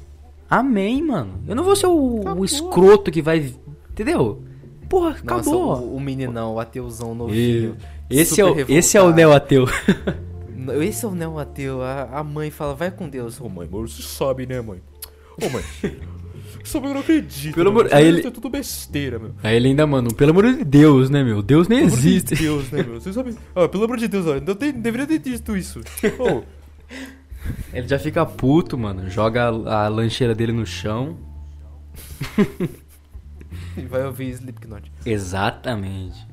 Amém, 0.50 1.02
mano. 1.02 1.40
Eu 1.46 1.54
não 1.54 1.64
vou 1.64 1.76
ser 1.76 1.86
o, 1.86 2.22
o 2.38 2.44
escroto 2.44 3.10
que 3.10 3.20
vai. 3.22 3.54
Entendeu? 3.90 4.42
Porra, 4.88 5.10
Nossa, 5.22 5.50
acabou. 5.50 5.76
o, 5.78 5.96
o 5.96 6.00
meninão, 6.00 6.54
o 6.54 6.60
ateuzão 6.60 7.12
E- 7.12 7.16
novinho. 7.16 7.76
Esse 8.08 8.40
é, 8.40 8.44
o, 8.44 8.54
esse 8.68 8.96
é 8.96 9.02
o 9.02 9.12
neo-ateu. 9.12 9.66
Esse 10.82 11.06
é 11.06 11.08
o 11.08 11.12
neo 11.14 11.38
ateu. 11.38 11.80
A, 11.82 12.18
a 12.20 12.22
mãe 12.24 12.50
fala, 12.50 12.74
vai 12.74 12.90
com 12.90 13.08
Deus. 13.08 13.40
Ô 13.40 13.48
mãe, 13.48 13.66
mas 13.70 13.92
você 13.94 14.02
sabe, 14.02 14.44
né, 14.46 14.60
mãe? 14.60 14.80
Ô 15.42 15.48
mãe. 15.48 15.62
Sabe, 16.64 16.88
eu 16.88 16.92
não 16.94 17.00
acredito. 17.00 17.54
Pelo 17.54 17.70
amor- 17.70 17.88
aí 17.90 18.06
Isso 18.08 18.18
ele- 18.18 18.26
é 18.26 18.30
tudo 18.30 18.50
besteira, 18.50 19.18
meu. 19.18 19.30
Aí 19.42 19.56
ele 19.56 19.68
ainda, 19.68 19.86
mano, 19.86 20.12
pelo 20.12 20.32
amor 20.32 20.52
de 20.52 20.62
Deus, 20.64 21.08
né, 21.08 21.24
meu? 21.24 21.40
Deus 21.40 21.66
nem 21.68 21.78
Pelo 21.80 21.92
amor 21.92 21.98
existe. 22.06 22.34
de 22.34 22.42
Deus, 22.42 22.70
né, 22.70 22.82
meu? 22.82 23.00
Você 23.00 23.10
sabe. 23.14 23.34
Ah, 23.54 23.66
pelo 23.66 23.84
amor 23.84 23.96
de 23.96 24.08
Deus, 24.08 24.26
olha, 24.26 24.42
não 24.46 24.54
tem- 24.54 24.72
deveria 24.72 25.06
ter 25.06 25.18
dito 25.18 25.56
isso. 25.56 25.80
Ô, 26.18 26.42
Ele 27.72 27.86
já 27.86 27.98
fica 27.98 28.24
puto, 28.24 28.76
mano. 28.76 29.08
Joga 29.10 29.48
a, 29.48 29.84
a 29.84 29.88
lancheira 29.88 30.34
dele 30.34 30.52
no 30.52 30.66
chão. 30.66 31.16
e 33.76 33.82
vai 33.82 34.04
ouvir 34.04 34.30
Slipknot. 34.30 34.90
Exatamente. 35.04 36.26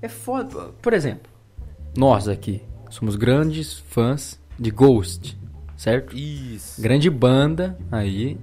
É 0.00 0.08
foda. 0.08 0.72
Por 0.82 0.92
exemplo, 0.92 1.30
nós 1.96 2.28
aqui 2.28 2.62
somos 2.90 3.16
grandes 3.16 3.78
fãs 3.78 4.38
de 4.58 4.70
Ghost, 4.70 5.36
certo? 5.76 6.16
Isso. 6.16 6.80
Grande 6.80 7.08
banda 7.10 7.78
aí, 7.90 8.38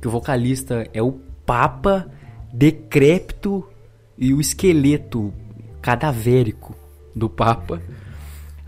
que 0.00 0.08
o 0.08 0.10
vocalista 0.10 0.86
é 0.92 1.02
o 1.02 1.12
Papa 1.46 2.10
decrépito 2.52 3.66
e 4.16 4.34
o 4.34 4.40
esqueleto 4.40 5.32
cadavérico 5.80 6.76
do 7.14 7.28
Papa. 7.28 7.80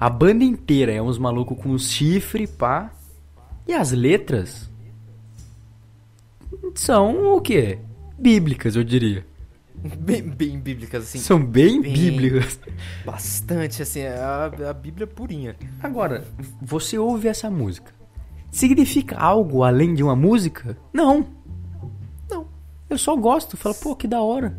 A 0.01 0.09
banda 0.09 0.43
inteira 0.43 0.91
é 0.93 1.03
uns 1.03 1.19
malucos 1.19 1.59
com 1.59 1.77
chifre, 1.77 2.47
pá. 2.47 2.91
E 3.69 3.75
as 3.75 3.93
letras 3.93 4.71
são 6.75 7.37
o 7.37 7.41
quê? 7.43 7.79
Bíblicas, 8.19 8.77
eu 8.77 8.83
diria. 8.83 9.27
Bem, 9.99 10.23
bem 10.23 10.59
bíblicas, 10.59 11.05
assim. 11.05 11.19
São 11.19 11.43
bem, 11.45 11.83
bem- 11.83 11.93
bíblicas. 11.93 12.59
Bastante, 13.05 13.83
assim, 13.83 14.03
a, 14.05 14.47
a 14.71 14.73
Bíblia 14.73 15.07
purinha. 15.07 15.55
Agora, 15.83 16.25
você 16.63 16.99
ouve 16.99 17.29
essa 17.29 17.51
música. 17.51 17.93
Significa 18.51 19.19
algo 19.19 19.63
além 19.65 19.93
de 19.95 20.03
uma 20.03 20.17
música? 20.17 20.79
Não. 20.95 21.27
Não. 22.31 22.47
Eu 22.89 22.97
só 22.97 23.15
gosto. 23.17 23.57
Falo, 23.59 23.75
pô, 23.75 23.95
que 23.95 24.09
da 24.09 24.21
hora. 24.23 24.59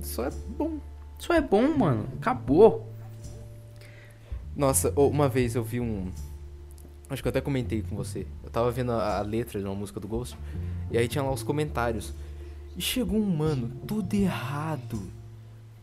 Só 0.00 0.24
é 0.26 0.30
bom. 0.56 0.78
Isso 1.18 1.32
é 1.32 1.40
bom, 1.40 1.76
mano. 1.76 2.06
Acabou. 2.18 2.93
Nossa, 4.56 4.92
uma 4.96 5.28
vez 5.28 5.54
eu 5.54 5.64
vi 5.64 5.80
um. 5.80 6.10
Acho 7.10 7.22
que 7.22 7.28
eu 7.28 7.30
até 7.30 7.40
comentei 7.40 7.82
com 7.82 7.94
você. 7.96 8.26
Eu 8.42 8.50
tava 8.50 8.70
vendo 8.70 8.92
a, 8.92 9.18
a 9.18 9.22
letra 9.22 9.58
de 9.60 9.64
uma 9.66 9.74
música 9.74 10.00
do 10.00 10.08
Ghost. 10.08 10.36
E 10.90 10.98
aí 10.98 11.06
tinha 11.08 11.22
lá 11.22 11.32
os 11.32 11.42
comentários. 11.42 12.12
E 12.76 12.80
chegou 12.82 13.18
um 13.20 13.36
mano, 13.36 13.70
tudo 13.86 14.14
errado. 14.14 15.02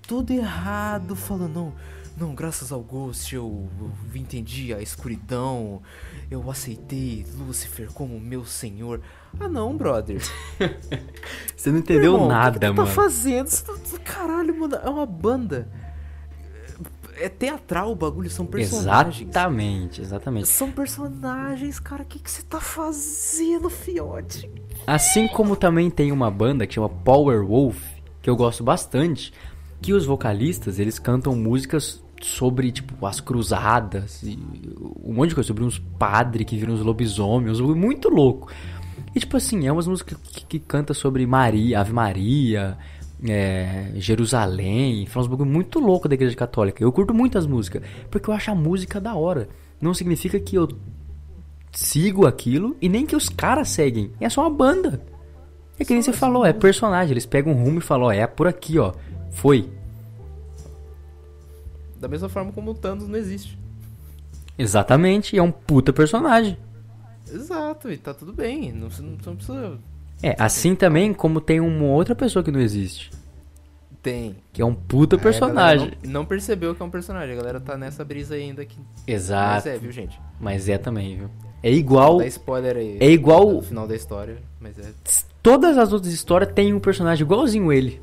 Tudo 0.01 0.31
errado, 0.33 1.15
falando, 1.15 1.53
não, 1.53 1.73
não, 2.17 2.35
graças 2.35 2.71
ao 2.71 2.81
Ghost 2.81 3.33
eu, 3.33 3.69
eu 3.79 3.91
entendi 4.19 4.73
a 4.73 4.81
escuridão. 4.81 5.81
Eu 6.29 6.49
aceitei 6.51 7.25
Lúcifer 7.37 7.91
como 7.93 8.19
meu 8.19 8.43
senhor. 8.43 8.99
Ah 9.39 9.47
não, 9.47 9.77
brother. 9.77 10.21
Você 11.55 11.71
não 11.71 11.79
entendeu 11.79 12.13
Irmão, 12.13 12.27
nada, 12.27 12.57
o 12.57 12.59
que, 12.59 12.65
que 12.67 12.73
tu 12.73 12.75
mano. 12.75 12.87
tá 12.87 12.93
fazendo? 12.93 13.47
Você 13.47 13.63
tá- 13.63 13.99
Caralho, 14.03 14.59
mano, 14.59 14.75
é 14.75 14.89
uma 14.89 15.05
banda. 15.05 15.69
É 17.21 17.29
teatral 17.29 17.91
o 17.91 17.95
bagulho, 17.95 18.29
são 18.29 18.45
personagens. 18.45 19.21
Exatamente, 19.21 20.01
exatamente. 20.01 20.47
São 20.47 20.71
personagens, 20.71 21.79
cara. 21.79 22.03
O 22.03 22.05
que, 22.05 22.17
que 22.17 22.29
você 22.29 22.41
tá 22.41 22.59
fazendo, 22.59 23.69
fiote? 23.69 24.49
Assim 24.87 25.27
como 25.27 25.55
também 25.55 25.89
tem 25.89 26.11
uma 26.11 26.31
banda 26.31 26.65
que 26.65 26.73
chama 26.73 26.89
Power 26.89 27.45
Wolf, 27.45 27.77
que 28.21 28.29
eu 28.29 28.35
gosto 28.35 28.63
bastante, 28.63 29.31
que 29.81 29.93
os 29.93 30.05
vocalistas, 30.05 30.79
eles 30.79 30.97
cantam 30.97 31.35
músicas 31.35 32.03
sobre, 32.21 32.71
tipo, 32.71 33.05
as 33.05 33.19
cruzadas 33.19 34.21
e 34.23 34.39
um 35.03 35.13
monte 35.13 35.29
de 35.29 35.35
coisa, 35.35 35.47
sobre 35.47 35.63
uns 35.63 35.79
padres 35.79 36.45
que 36.45 36.57
viram 36.57 36.73
uns 36.73 36.81
lobisomens, 36.81 37.59
muito 37.59 38.09
louco. 38.09 38.51
E, 39.15 39.19
tipo 39.19 39.37
assim, 39.37 39.67
é 39.67 39.71
umas 39.71 39.87
músicas 39.87 40.17
que, 40.17 40.45
que 40.45 40.59
canta 40.59 40.93
sobre 40.93 41.25
Maria, 41.25 41.81
Ave 41.81 41.93
Maria, 41.93 42.77
é, 43.27 43.91
Jerusalém, 43.95 45.05
fala 45.05 45.25
uns 45.25 45.29
bagulho 45.29 45.49
muito 45.49 45.79
louco 45.79 46.07
da 46.07 46.15
igreja 46.15 46.35
católica. 46.35 46.83
Eu 46.83 46.91
curto 46.91 47.13
muito 47.13 47.37
as 47.37 47.45
músicas, 47.45 47.83
porque 48.09 48.29
eu 48.29 48.33
acho 48.33 48.51
a 48.51 48.55
música 48.55 48.99
da 48.99 49.13
hora. 49.15 49.47
Não 49.79 49.93
significa 49.93 50.39
que 50.39 50.55
eu 50.55 50.67
sigo 51.71 52.25
aquilo 52.25 52.75
e 52.81 52.89
nem 52.89 53.05
que 53.05 53.15
os 53.15 53.29
caras 53.29 53.69
seguem. 53.69 54.11
É 54.19 54.29
só 54.29 54.41
uma 54.41 54.49
banda. 54.49 55.01
É 55.79 55.85
que 55.85 55.93
nem 55.93 56.01
você 56.01 56.13
falou, 56.13 56.45
é 56.45 56.53
personagem. 56.53 57.11
Eles 57.11 57.25
pegam 57.25 57.53
um 57.53 57.63
rumo 57.63 57.79
e 57.79 57.81
falam, 57.81 58.07
ó, 58.07 58.11
é 58.11 58.25
por 58.27 58.47
aqui, 58.47 58.77
ó. 58.77 58.93
Foi. 59.31 59.69
Da 61.99 62.07
mesma 62.07 62.29
forma 62.29 62.51
como 62.51 62.71
o 62.71 62.75
Thanos 62.75 63.07
não 63.07 63.17
existe. 63.17 63.57
Exatamente, 64.57 65.37
é 65.37 65.41
um 65.41 65.51
puta 65.51 65.93
personagem. 65.93 66.57
Exato, 67.31 67.89
e 67.89 67.97
tá 67.97 68.13
tudo 68.13 68.33
bem. 68.33 68.71
Não, 68.71 68.89
não, 68.99 69.17
não 69.25 69.35
precisa. 69.35 69.79
É, 70.23 70.35
assim 70.39 70.75
também 70.75 71.13
como 71.13 71.41
tem 71.41 71.59
uma 71.59 71.85
outra 71.85 72.13
pessoa 72.15 72.43
que 72.43 72.51
não 72.51 72.59
existe. 72.59 73.11
Tem. 74.03 74.35
Que 74.51 74.61
é 74.61 74.65
um 74.65 74.73
puta 74.73 75.15
galera 75.15 75.31
personagem. 75.31 75.91
Não, 76.03 76.11
não 76.11 76.25
percebeu 76.25 76.73
que 76.75 76.81
é 76.81 76.85
um 76.85 76.89
personagem. 76.89 77.33
A 77.33 77.37
galera 77.37 77.59
tá 77.59 77.77
nessa 77.77 78.03
brisa 78.03 78.33
ainda 78.35 78.61
aqui. 78.63 78.79
Exato. 79.05 79.53
Mas 79.55 79.65
é, 79.67 79.77
viu, 79.77 79.91
gente? 79.91 80.19
Mas 80.39 80.67
é 80.69 80.77
também, 80.77 81.17
viu? 81.17 81.29
É 81.61 81.71
igual. 81.71 82.17
Dá 82.17 82.25
spoiler 82.27 82.77
aí. 82.77 82.97
É 82.99 83.09
igual- 83.11 83.51
No 83.53 83.61
final 83.61 83.87
da 83.87 83.95
história. 83.95 84.37
Mas 84.59 84.77
é 84.79 84.91
Todas 85.43 85.77
as 85.77 85.93
outras 85.93 86.11
histórias 86.13 86.51
tem 86.53 86.73
um 86.73 86.79
personagem 86.79 87.23
igualzinho 87.23 87.71
ele. 87.71 88.01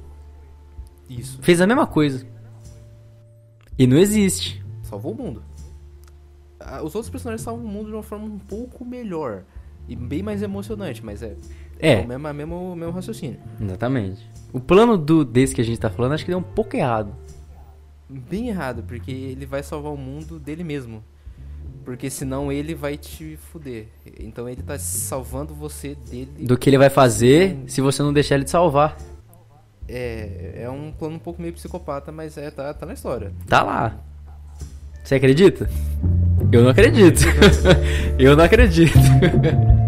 isso. 1.10 1.38
Fez 1.42 1.60
a 1.60 1.66
mesma 1.66 1.86
coisa. 1.86 2.24
E 3.78 3.86
não 3.86 3.96
existe. 3.96 4.64
Salvou 4.82 5.12
o 5.12 5.14
mundo. 5.16 5.42
Ah, 6.60 6.82
Os 6.82 6.94
outros 6.94 7.10
personagens 7.10 7.42
salvam 7.42 7.64
o 7.64 7.68
mundo 7.68 7.86
de 7.86 7.92
uma 7.94 8.02
forma 8.02 8.24
um 8.24 8.38
pouco 8.38 8.84
melhor. 8.84 9.42
E 9.88 9.96
bem 9.96 10.22
mais 10.22 10.42
emocionante, 10.42 11.04
mas 11.04 11.22
é. 11.22 11.34
É. 11.78 12.00
o 12.00 12.08
mesmo, 12.08 12.26
é 12.26 12.30
o 12.30 12.34
mesmo, 12.34 12.76
mesmo 12.76 12.92
raciocínio. 12.92 13.38
Exatamente. 13.60 14.28
O 14.52 14.60
plano 14.60 14.96
do 14.96 15.24
desse 15.24 15.54
que 15.54 15.60
a 15.60 15.64
gente 15.64 15.78
tá 15.78 15.90
falando, 15.90 16.12
acho 16.12 16.24
que 16.24 16.30
deu 16.30 16.38
um 16.38 16.42
pouco 16.42 16.76
errado. 16.76 17.14
Bem 18.08 18.48
errado, 18.48 18.82
porque 18.86 19.10
ele 19.10 19.44
vai 19.44 19.62
salvar 19.62 19.92
o 19.92 19.96
mundo 19.96 20.38
dele 20.38 20.64
mesmo. 20.64 21.02
Porque 21.84 22.10
senão 22.10 22.50
ele 22.50 22.74
vai 22.74 22.96
te 22.96 23.36
fuder. 23.36 23.86
Então 24.18 24.48
ele 24.48 24.62
tá 24.62 24.78
salvando 24.78 25.54
você 25.54 25.94
dele. 25.94 26.44
Do 26.44 26.56
que 26.58 26.68
ele 26.68 26.78
vai 26.78 26.90
fazer 26.90 27.58
se 27.66 27.80
você 27.80 28.02
não 28.02 28.12
deixar 28.12 28.34
ele 28.34 28.44
te 28.44 28.50
salvar. 28.50 28.96
É, 29.86 30.62
é 30.62 30.70
um 30.70 30.92
plano 30.92 31.16
um 31.16 31.18
pouco 31.18 31.40
meio 31.40 31.54
psicopata, 31.54 32.12
mas 32.12 32.36
é, 32.36 32.50
tá, 32.50 32.74
tá 32.74 32.84
na 32.84 32.92
história. 32.92 33.32
Tá 33.46 33.62
lá. 33.62 33.96
Você 35.02 35.14
acredita? 35.14 35.70
Eu 36.52 36.62
não 36.62 36.70
acredito. 36.70 37.20
Eu 38.18 38.36
não 38.36 38.44
acredito. 38.44 38.92